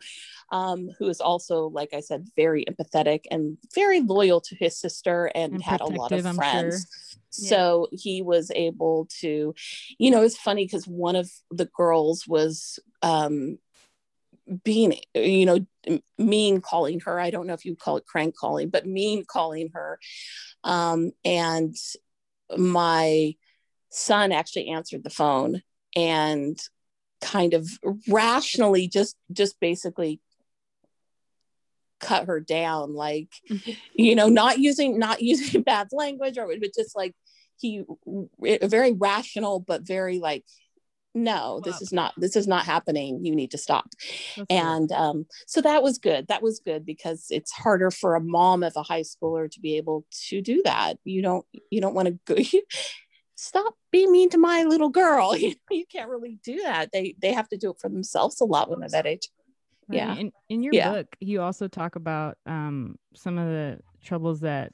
[0.52, 0.58] mm.
[0.58, 5.32] um, who is also, like I said, very empathetic and very loyal to his sister
[5.34, 6.76] and, and had a lot of friends.
[6.76, 7.20] Sure.
[7.30, 7.98] So yeah.
[8.02, 9.56] he was able to,
[9.98, 13.58] you know, it's funny because one of the girls was um,
[14.64, 15.66] being, you know,
[16.18, 17.20] mean calling her.
[17.20, 20.00] I don't know if you call it crank calling, but mean calling her.
[20.64, 21.76] Um, and
[22.58, 23.36] my
[23.94, 25.62] son actually answered the phone
[25.96, 26.60] and
[27.22, 27.70] kind of
[28.08, 30.20] rationally just just basically
[32.00, 33.30] cut her down like
[33.96, 37.14] you know not using not using bad language or but just like
[37.60, 37.84] he
[38.42, 40.44] very rational but very like
[41.16, 43.24] no this is not this is not happening.
[43.24, 43.88] You need to stop.
[44.36, 46.28] That's and um, so that was good.
[46.28, 49.78] That was good because it's harder for a mom of a high schooler to be
[49.78, 50.98] able to do that.
[51.04, 52.36] You don't you don't want to go
[53.44, 55.36] stop being mean to my little girl.
[55.36, 56.92] You, you can't really do that.
[56.92, 59.30] They they have to do it for themselves a lot when they're that age.
[59.88, 59.98] Right.
[59.98, 60.16] yeah.
[60.16, 60.92] In, in your yeah.
[60.92, 64.72] book you also talk about um, some of the troubles that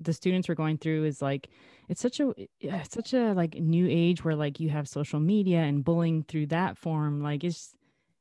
[0.00, 1.48] the students were going through is like
[1.88, 5.60] it's such a it's such a like new age where like you have social media
[5.60, 7.22] and bullying through that form.
[7.22, 7.74] Like it's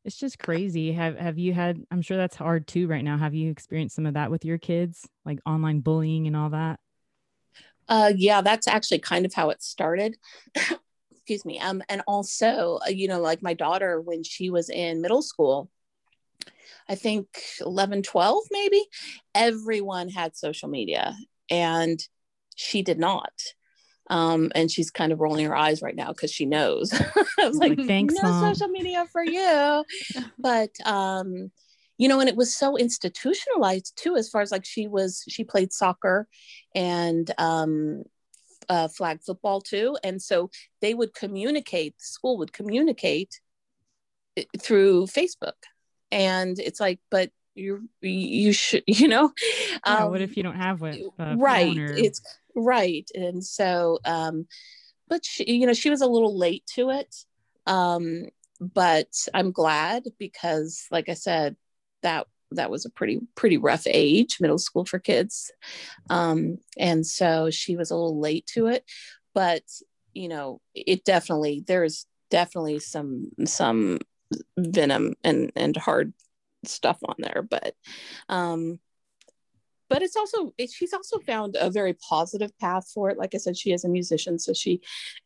[0.04, 0.92] it's just crazy.
[0.92, 3.18] Have have you had i'm sure that's hard too right now.
[3.18, 5.08] Have you experienced some of that with your kids?
[5.24, 6.80] Like online bullying and all that
[7.90, 10.18] uh yeah that's actually kind of how it started
[11.12, 15.02] excuse me um and also uh, you know like my daughter when she was in
[15.02, 15.70] middle school
[16.88, 17.28] I think
[17.62, 18.84] 11, 12, maybe,
[19.34, 21.16] everyone had social media
[21.50, 22.00] and
[22.56, 23.32] she did not
[24.10, 26.94] um, and she's kind of rolling her eyes right now because she knows.
[27.40, 28.54] I was like, "Thanks, no Mom.
[28.54, 29.84] social media for you,"
[30.40, 31.52] but um,
[31.98, 35.44] you know, and it was so institutionalized too, as far as like she was, she
[35.44, 36.28] played soccer
[36.74, 38.04] and um,
[38.70, 40.50] uh, flag football too, and so
[40.82, 41.98] they would communicate.
[41.98, 43.40] The school would communicate
[44.38, 45.54] eh, through Facebook,
[46.12, 49.32] and it's like, but you you should you know
[49.86, 51.94] yeah, um, what if you don't have one right or...
[51.94, 52.22] it's
[52.56, 54.46] right and so um
[55.08, 57.16] but she, you know she was a little late to it
[57.66, 58.26] um
[58.60, 61.56] but i'm glad because like i said
[62.06, 65.52] that that was a pretty pretty rough age middle school for kids.
[66.10, 68.86] Um and so she was a little late to it
[69.34, 69.64] but
[70.14, 74.00] you know it definitely there's definitely some some
[74.58, 76.14] venom and and hard
[76.66, 77.76] stuff on there but
[78.30, 78.80] um
[79.90, 83.38] but it's also it, she's also found a very positive path for it like i
[83.38, 84.82] said she is a musician so she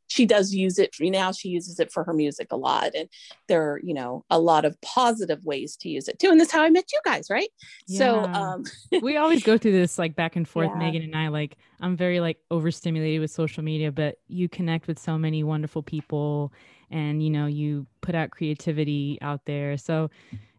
[0.08, 3.10] she does use it now she uses it for her music a lot and
[3.48, 6.52] there are you know a lot of positive ways to use it too and that's
[6.52, 7.50] how i met you guys right
[7.88, 8.00] yeah.
[8.00, 8.64] so um
[9.02, 10.78] we always go through this like back and forth yeah.
[10.78, 15.00] megan and i like i'm very like overstimulated with social media but you connect with
[15.00, 16.52] so many wonderful people
[16.92, 20.10] and you know you put out creativity out there so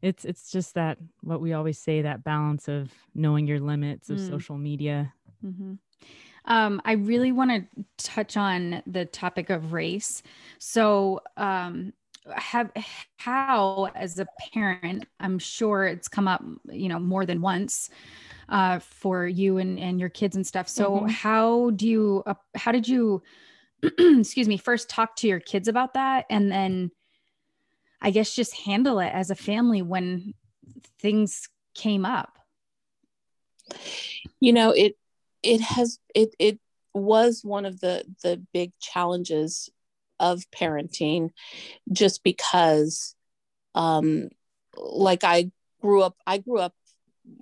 [0.02, 4.18] it's it's just that what we always say that balance of knowing your limits of
[4.18, 4.28] mm.
[4.28, 5.12] social media
[5.44, 5.74] mm-hmm.
[6.46, 10.22] um, i really want to touch on the topic of race
[10.58, 11.92] so um,
[12.34, 12.70] have
[13.16, 17.90] how as a parent i'm sure it's come up you know more than once
[18.50, 21.06] uh, for you and, and your kids and stuff so mm-hmm.
[21.06, 23.22] how do you uh, how did you
[23.98, 26.90] excuse me, first talk to your kids about that and then
[28.00, 30.34] I guess just handle it as a family when
[30.98, 32.38] things came up?
[34.40, 34.96] You know, it
[35.42, 36.58] it has it it
[36.92, 39.70] was one of the the big challenges
[40.18, 41.30] of parenting
[41.90, 43.14] just because
[43.74, 44.28] um
[44.76, 45.50] like i
[45.80, 46.74] grew up i grew up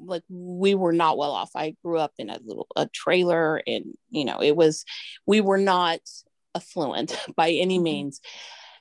[0.04, 3.96] like we were not well off i grew up in a little a trailer and
[4.10, 4.84] you know it was
[5.26, 6.00] we were not
[6.54, 7.84] affluent by any Mm-hmm.
[7.84, 8.20] means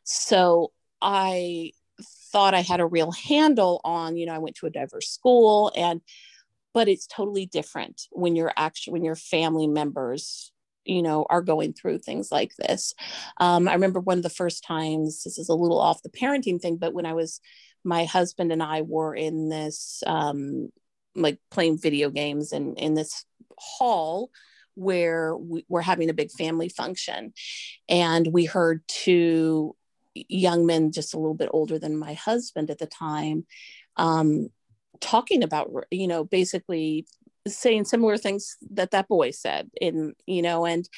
[0.04, 1.72] so i
[2.32, 5.72] thought i had a real handle on you know i went to a diverse school
[5.76, 6.02] and
[6.74, 10.52] but it's totally different when you're actually when your family members
[10.86, 12.94] you know are going through things like this
[13.40, 16.62] um, i remember one of the first times this is a little off the parenting
[16.62, 17.40] thing but when i was
[17.84, 20.70] my husband and i were in this um,
[21.16, 23.26] like playing video games and in this
[23.58, 24.30] hall
[24.78, 27.34] where we were having a big family function.
[27.90, 29.76] And we heard two
[30.30, 33.46] young men just a little bit older than my husband at the time
[33.98, 34.50] um,
[35.00, 37.06] talking about you know basically
[37.48, 40.90] saying similar things that that boy said in you know and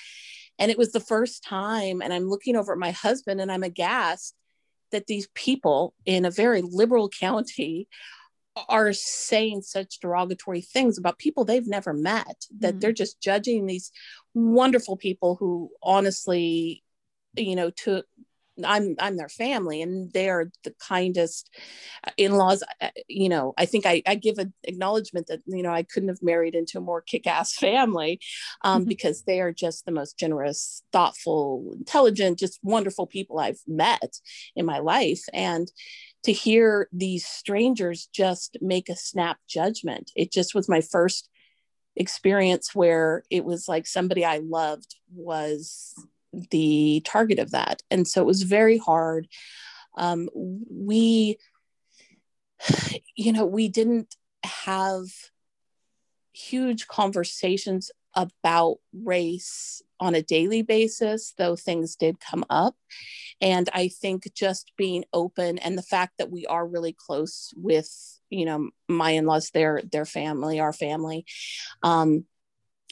[0.57, 3.63] and it was the first time and i'm looking over at my husband and i'm
[3.63, 4.33] aghast
[4.91, 7.87] that these people in a very liberal county
[8.67, 12.81] are saying such derogatory things about people they've never met that Mhm.
[12.81, 13.91] they're just judging these
[14.33, 16.83] wonderful people who honestly
[17.35, 18.05] you know took
[18.61, 21.49] I'm I'm their family and they are the kindest
[22.17, 25.83] in-laws uh, you know I think I, I give an acknowledgement that you know I
[25.83, 28.19] couldn't have married into a more kick-ass family
[28.63, 28.89] um, Mhm.
[28.89, 34.19] because they are just the most generous thoughtful intelligent just wonderful people I've met
[34.55, 35.71] in my life and
[36.23, 41.29] to hear these strangers just make a snap judgment it just was my first
[41.99, 45.93] experience where it was like somebody I loved was
[46.51, 47.81] the target of that.
[47.91, 49.27] And so it was very hard.
[49.97, 51.37] Um, we,
[53.15, 55.05] you know, we didn't have
[56.31, 62.75] huge conversations about race on a daily basis, though things did come up.
[63.39, 67.89] And I think just being open and the fact that we are really close with,
[68.29, 71.25] you know, my in-laws, their their family, our family,
[71.81, 72.25] um,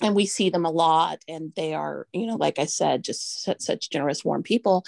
[0.01, 3.43] and we see them a lot and they are you know like i said just
[3.43, 4.85] such, such generous warm people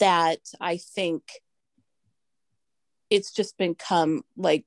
[0.00, 1.22] that i think
[3.08, 4.64] it's just become like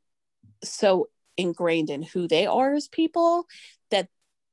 [0.63, 3.45] so ingrained in who they are as people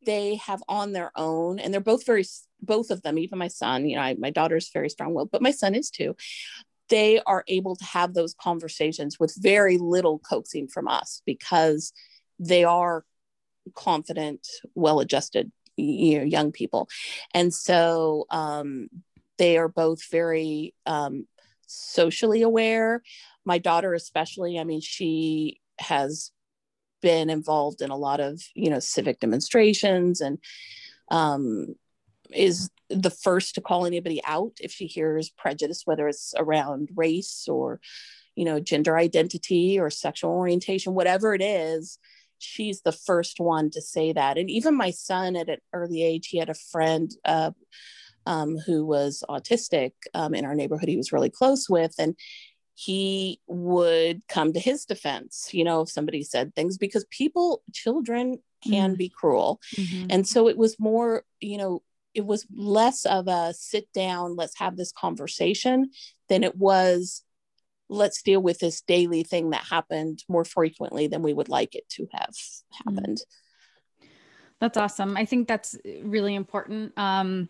[0.05, 2.25] they have on their own and they're both very
[2.61, 5.51] both of them even my son you know I, my daughter's very strong-willed but my
[5.51, 6.17] son is too.
[6.89, 11.93] They are able to have those conversations with very little coaxing from us because
[12.39, 13.05] they are
[13.75, 16.89] confident well-adjusted you know young people.
[17.35, 18.89] And so um,
[19.37, 21.27] they are both very um,
[21.67, 23.03] socially aware.
[23.45, 26.33] My daughter especially i mean she has
[27.01, 30.39] been involved in a lot of you know civic demonstrations and
[31.11, 31.75] um,
[32.31, 37.47] is the first to call anybody out if she hears prejudice whether it's around race
[37.49, 37.81] or
[38.35, 41.99] you know gender identity or sexual orientation whatever it is
[42.39, 44.39] she's the first one to say that.
[44.39, 47.51] And even my son at an early age, he had a friend uh,
[48.27, 51.95] um, who was autistic um, in our neighborhood he was really close with.
[51.99, 52.15] And
[52.81, 58.39] he would come to his defense, you know, if somebody said things because people, children
[58.65, 58.99] can Mm.
[58.99, 59.61] be cruel.
[59.75, 60.07] Mhm.
[60.11, 61.83] And so it was more, you know,
[62.15, 65.91] it was less of a sit down, let's have this conversation
[66.29, 67.25] than it was
[67.89, 71.89] let's deal with this daily thing that happened more frequently than we would like it
[71.89, 72.37] to have
[72.85, 73.19] happened.
[74.61, 75.17] That's awesome.
[75.17, 76.93] I think that's really important.
[76.99, 77.49] Um,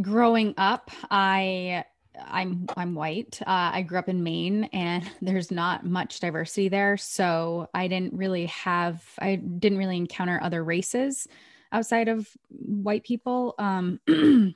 [0.00, 1.84] growing up, I
[2.22, 3.40] I'm I'm white.
[3.42, 8.14] Uh, I grew up in Maine, and there's not much diversity there, so I didn't
[8.14, 11.26] really have I didn't really encounter other races
[11.72, 13.54] outside of white people.
[13.58, 14.00] Um,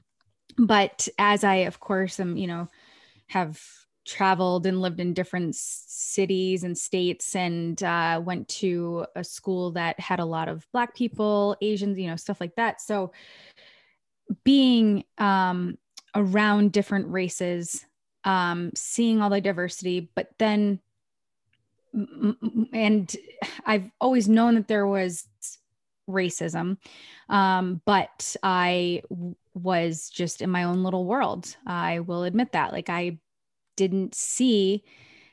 [0.58, 2.68] but as I, of course, am you know
[3.28, 3.60] have
[4.06, 10.00] traveled and lived in different cities and states and uh, went to a school that
[10.00, 13.12] had a lot of black people asians you know stuff like that so
[14.44, 15.76] being um,
[16.18, 17.86] around different races
[18.24, 20.80] um, seeing all the diversity but then
[22.72, 23.16] and
[23.64, 25.26] i've always known that there was
[26.10, 26.76] racism
[27.30, 29.00] um, but i
[29.54, 31.56] was just in my own little world.
[31.66, 33.18] I will admit that like i
[33.76, 34.84] didn't see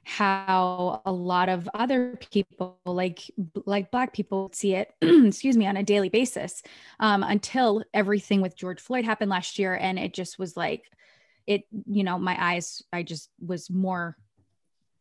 [0.07, 3.21] how a lot of other people like
[3.65, 6.61] like black people see it excuse me on a daily basis
[6.99, 10.91] um, until everything with george floyd happened last year and it just was like
[11.47, 14.15] it you know my eyes i just was more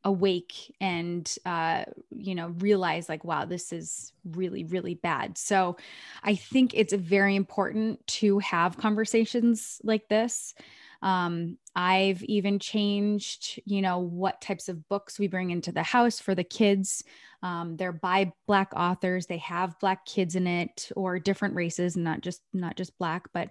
[0.05, 5.38] awake and uh you know realize like wow this is really really bad.
[5.38, 5.76] So
[6.22, 10.55] i think it's very important to have conversations like this
[11.02, 16.20] Um, I've even changed, you know, what types of books we bring into the house
[16.20, 17.03] for the kids.
[17.43, 19.27] Um, they're by black authors.
[19.27, 23.49] They have black kids in it or different races, not just not just black, but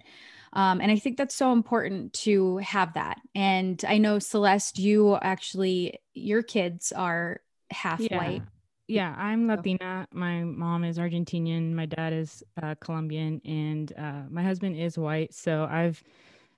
[0.53, 3.19] um, and I think that's so important to have that.
[3.35, 8.17] And I know Celeste, you actually your kids are half yeah.
[8.17, 8.41] white.
[8.87, 10.07] Yeah, I'm Latina.
[10.13, 11.73] My mom is Argentinian.
[11.73, 15.33] My dad is uh, Colombian, and uh, my husband is white.
[15.33, 16.03] So I've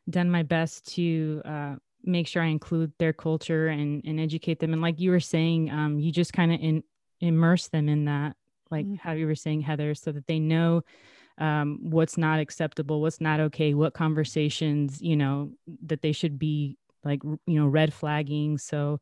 [0.10, 4.74] done my best to uh, make sure I include their culture and, and educate them.
[4.74, 6.84] And like you were saying, um, you just kind of in,
[7.22, 8.36] immerse them in that,
[8.70, 8.96] like mm-hmm.
[8.96, 10.84] how you were saying, Heather, so that they know
[11.38, 15.52] um, what's not acceptable, what's not okay, what conversations, you know,
[15.86, 18.58] that they should be like, you know, red flagging.
[18.58, 19.00] So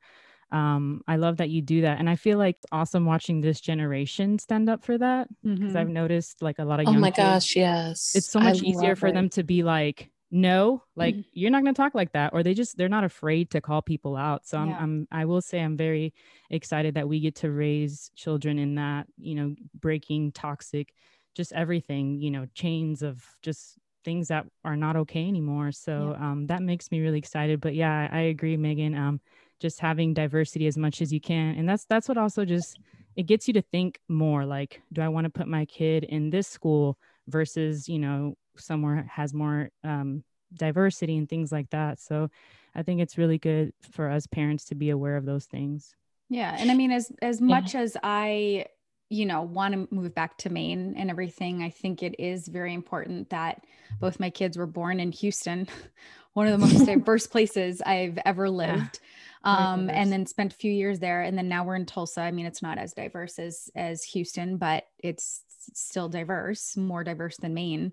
[0.51, 1.99] um, I love that you do that.
[1.99, 5.77] And I feel like it's awesome watching this generation stand up for that because mm-hmm.
[5.77, 8.13] I've noticed like a lot of Oh my kids, gosh, yes.
[8.15, 9.13] It's so much I easier for it.
[9.13, 11.29] them to be like, no like mm-hmm.
[11.31, 13.83] you're not going to talk like that or they just they're not afraid to call
[13.83, 14.77] people out so I'm, yeah.
[14.79, 16.11] I'm i will say i'm very
[16.49, 20.95] excited that we get to raise children in that you know breaking toxic
[21.35, 26.31] just everything you know chains of just things that are not okay anymore so yeah.
[26.31, 29.21] um, that makes me really excited but yeah i, I agree megan um,
[29.59, 32.79] just having diversity as much as you can and that's that's what also just
[33.15, 36.31] it gets you to think more like do i want to put my kid in
[36.31, 40.23] this school versus you know somewhere has more um,
[40.53, 41.99] diversity and things like that.
[41.99, 42.29] So
[42.75, 45.95] I think it's really good for us parents to be aware of those things.
[46.29, 46.55] Yeah.
[46.57, 47.47] And I mean, as, as yeah.
[47.47, 48.65] much as I,
[49.09, 52.73] you know, want to move back to Maine and everything, I think it is very
[52.73, 53.63] important that
[53.99, 55.67] both my kids were born in Houston,
[56.33, 58.99] one of the most diverse places I've ever lived.
[58.99, 59.09] Yeah.
[59.45, 61.21] Um, and then spent a few years there.
[61.21, 62.21] And then now we're in Tulsa.
[62.21, 65.41] I mean, it's not as diverse as, as Houston, but it's
[65.73, 67.91] still diverse, more diverse than Maine.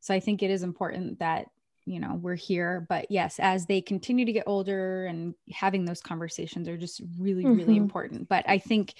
[0.00, 1.46] So I think it is important that,
[1.84, 2.86] you know, we're here.
[2.88, 7.44] But yes, as they continue to get older and having those conversations are just really,
[7.44, 7.56] mm-hmm.
[7.56, 8.28] really important.
[8.28, 8.94] But I think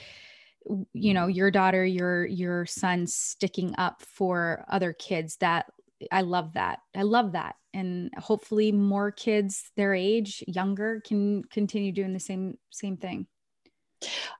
[0.93, 5.67] you know your daughter your your son sticking up for other kids that
[6.13, 11.93] i love that i love that and hopefully more kids their age younger can continue
[11.93, 13.27] doing the same same thing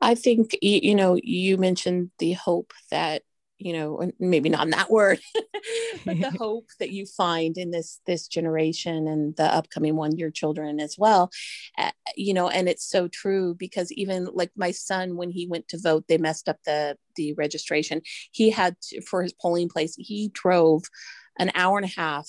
[0.01, 3.23] i think you know you mentioned the hope that
[3.61, 5.21] you know maybe not in that word
[6.05, 10.31] but the hope that you find in this this generation and the upcoming one your
[10.31, 11.31] children as well.
[11.77, 15.69] Uh, you know and it's so true because even like my son when he went
[15.69, 18.01] to vote they messed up the the registration.
[18.33, 20.85] He had to, for his polling place he drove
[21.39, 22.29] an hour and a half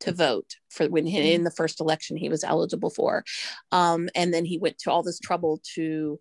[0.00, 1.44] to vote for when he, in mm-hmm.
[1.44, 3.24] the first election he was eligible for.
[3.72, 6.20] Um, and then he went to all this trouble to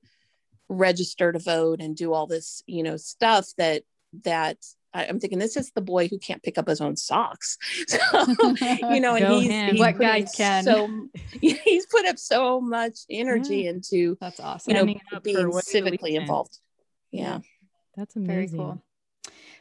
[0.70, 3.84] register to vote and do all this you know stuff that
[4.24, 4.58] that
[4.94, 7.58] I'm thinking this is the boy who can't pick up his own socks.
[7.88, 8.00] So,
[8.92, 10.64] you know, and he's, he's what guy can.
[10.64, 11.08] So
[11.42, 13.72] he's put up so much energy yeah.
[13.72, 14.76] into that's awesome.
[14.76, 16.60] You know, being civically involved.
[17.12, 17.40] Yeah.
[17.96, 18.58] That's amazing.
[18.58, 18.82] Very cool.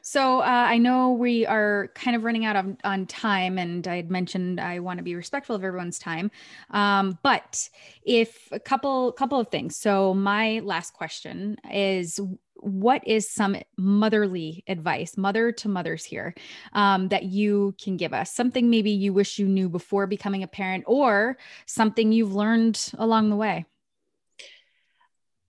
[0.03, 3.97] So uh, I know we are kind of running out of on time, and I
[3.97, 6.33] had mentioned I want to be respectful of everyone's time.
[6.71, 7.69] Um, but
[8.05, 9.77] if a couple couple of things.
[9.77, 12.19] So my last question is
[12.57, 16.35] what is some motherly advice, mother to mothers here,
[16.73, 18.33] um, that you can give us?
[18.33, 23.31] Something maybe you wish you knew before becoming a parent, or something you've learned along
[23.31, 23.65] the way?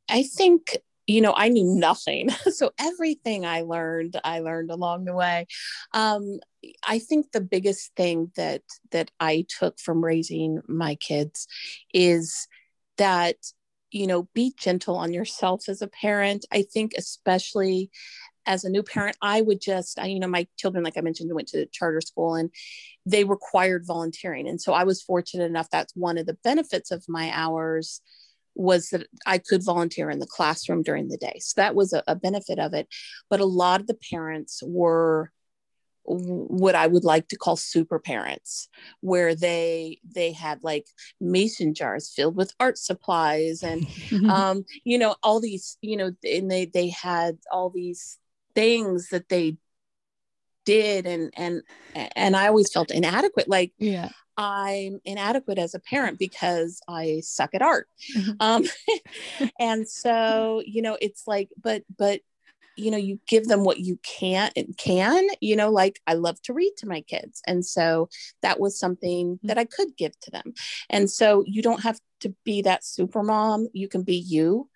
[0.09, 5.13] I think you know i knew nothing so everything i learned i learned along the
[5.13, 5.45] way
[5.93, 6.39] um,
[6.87, 11.47] i think the biggest thing that that i took from raising my kids
[11.93, 12.47] is
[12.97, 13.35] that
[13.93, 16.45] you know be gentle on yourself as a parent.
[16.51, 17.91] I think especially
[18.45, 21.33] as a new parent i would just I, you know my children like i mentioned
[21.33, 22.49] went to charter school and
[23.05, 24.47] they required volunteering.
[24.47, 28.01] And so i was fortunate enough that's one of the benefits of my hours
[28.55, 31.37] was that i could volunteer in the classroom during the day.
[31.39, 32.87] So that was a, a benefit of it.
[33.29, 35.31] But a lot of the parents were
[36.05, 38.69] what I would like to call super parents,
[39.01, 40.87] where they they had like
[41.19, 43.87] mason jars filled with art supplies and
[44.29, 48.17] um, you know all these you know and they they had all these
[48.55, 49.57] things that they
[50.65, 51.61] did and and
[52.15, 53.47] and I always felt inadequate.
[53.47, 54.09] Like yeah.
[54.35, 57.87] I'm inadequate as a parent because I suck at art.
[58.39, 58.63] um,
[59.59, 62.21] and so, you know, it's like, but, but
[62.75, 66.41] you know you give them what you can and can you know like i love
[66.41, 67.41] to read to my kids.
[67.47, 68.09] And so
[68.41, 70.53] that was something that i could give to them.
[70.89, 74.69] And so you don't have to be that super mom you can be you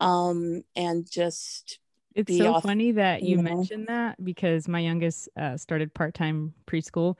[0.00, 1.78] um and just
[2.14, 3.42] it's so off, funny that you, you know.
[3.42, 7.16] mentioned that because my youngest uh, started part-time preschool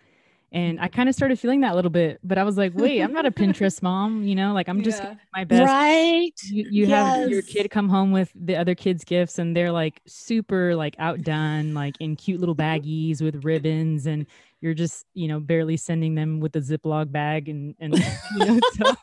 [0.52, 3.00] And I kind of started feeling that a little bit, but I was like, wait,
[3.00, 5.14] I'm not a Pinterest mom, you know, like I'm just Yeah.
[5.34, 5.72] my best.
[5.72, 6.32] Right.
[6.44, 10.02] You, you have your kid come home with the other kids' gifts, and they're like
[10.06, 14.26] super like outdone, like in cute little baggies with ribbons, and
[14.60, 18.60] you're just you know barely sending them with a Ziploc bag, and and you know,
[18.74, 18.94] so,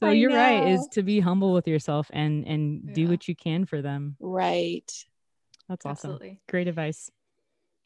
[0.00, 3.64] so you're right, is to be humble with yourself and and do what you can
[3.64, 4.16] for them.
[4.20, 4.90] Right.
[5.68, 6.10] That's awesome.
[6.12, 6.40] Absolutely.
[6.48, 7.10] Great advice.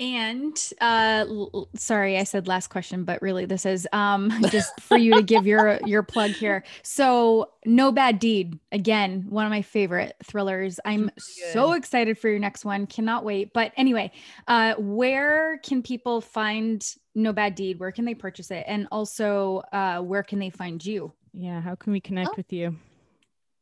[0.01, 4.81] And uh l- l- sorry, I said last question, but really this is um just
[4.81, 6.65] for you to give your your plug here.
[6.83, 10.81] So, No Bad Deed, again, one of my favorite thrillers.
[10.87, 12.87] I'm Really so excited for your next one.
[12.87, 13.53] Cannot wait.
[13.53, 14.11] But anyway,
[14.49, 16.83] uh where can people find
[17.15, 17.79] No Bad Deed?
[17.79, 18.65] Where can they purchase it?
[18.67, 21.13] And also, uh where can they find you?
[21.35, 21.61] Yeah.
[21.61, 22.35] How can we connect Oh.
[22.39, 22.77] with you?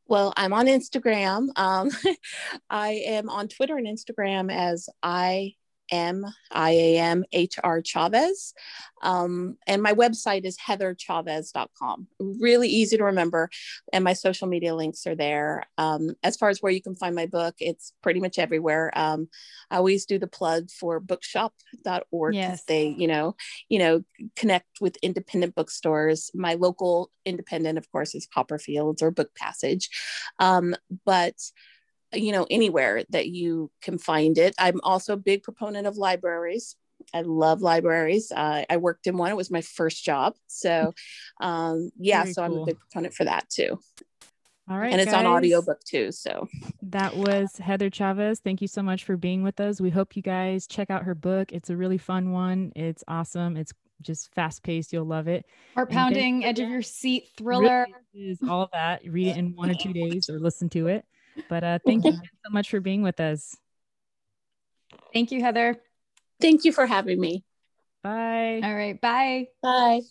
[0.07, 1.49] Well, I'm on Instagram.
[1.55, 1.91] Um,
[2.69, 5.53] I am on Twitter and Instagram as I
[5.91, 8.53] M I A M H R Chavez.
[9.01, 12.07] Um, and my website is heatherchavez.com.
[12.19, 13.49] Really easy to remember.
[13.93, 15.63] And my social media links are there.
[15.77, 18.91] Um, as far as where you can find my book, it's pretty much everywhere.
[18.95, 19.29] Um,
[19.71, 22.35] I always do the plug for bookshop.org.
[22.35, 22.63] Yes.
[22.65, 23.35] They, you know,
[23.69, 24.03] you know,
[24.35, 26.31] connect with independent bookstores.
[26.33, 29.89] My local independent, of course, is Copperfields or Book Passage.
[30.39, 30.75] Um,
[31.05, 31.35] but
[32.13, 34.55] you know, anywhere that you can find it.
[34.57, 36.75] I'm also a big proponent of libraries.
[37.13, 38.31] I love libraries.
[38.31, 39.31] Uh, I worked in one.
[39.31, 40.35] It was my first job.
[40.47, 40.93] So,
[41.39, 43.79] um, yeah, Very so I'm a big proponent for that too.
[44.69, 44.91] All right.
[44.91, 46.11] and it's on audiobook too.
[46.11, 46.47] So,
[46.83, 48.39] That was Heather Chavez.
[48.39, 49.81] Thank you so much for being with us.
[49.81, 51.51] We hope you guys check out her book.
[51.51, 52.71] It's a really fun one.
[52.75, 53.57] It's awesome.
[53.57, 54.93] It's just fast paced.
[54.93, 55.45] You'll love it.
[55.73, 57.87] Heart pounding, edge of your seat Really thriller.
[58.13, 59.01] is all of that.
[59.05, 61.05] Read it in one or two days or listen to it.
[61.47, 63.55] But uh, thank you so much for being with us.
[65.13, 65.81] Thank you, Heather.
[66.41, 67.43] Thank you for having me.
[68.03, 68.61] Bye.
[68.63, 68.99] All right.
[68.99, 69.47] Bye.
[69.61, 70.01] Bye.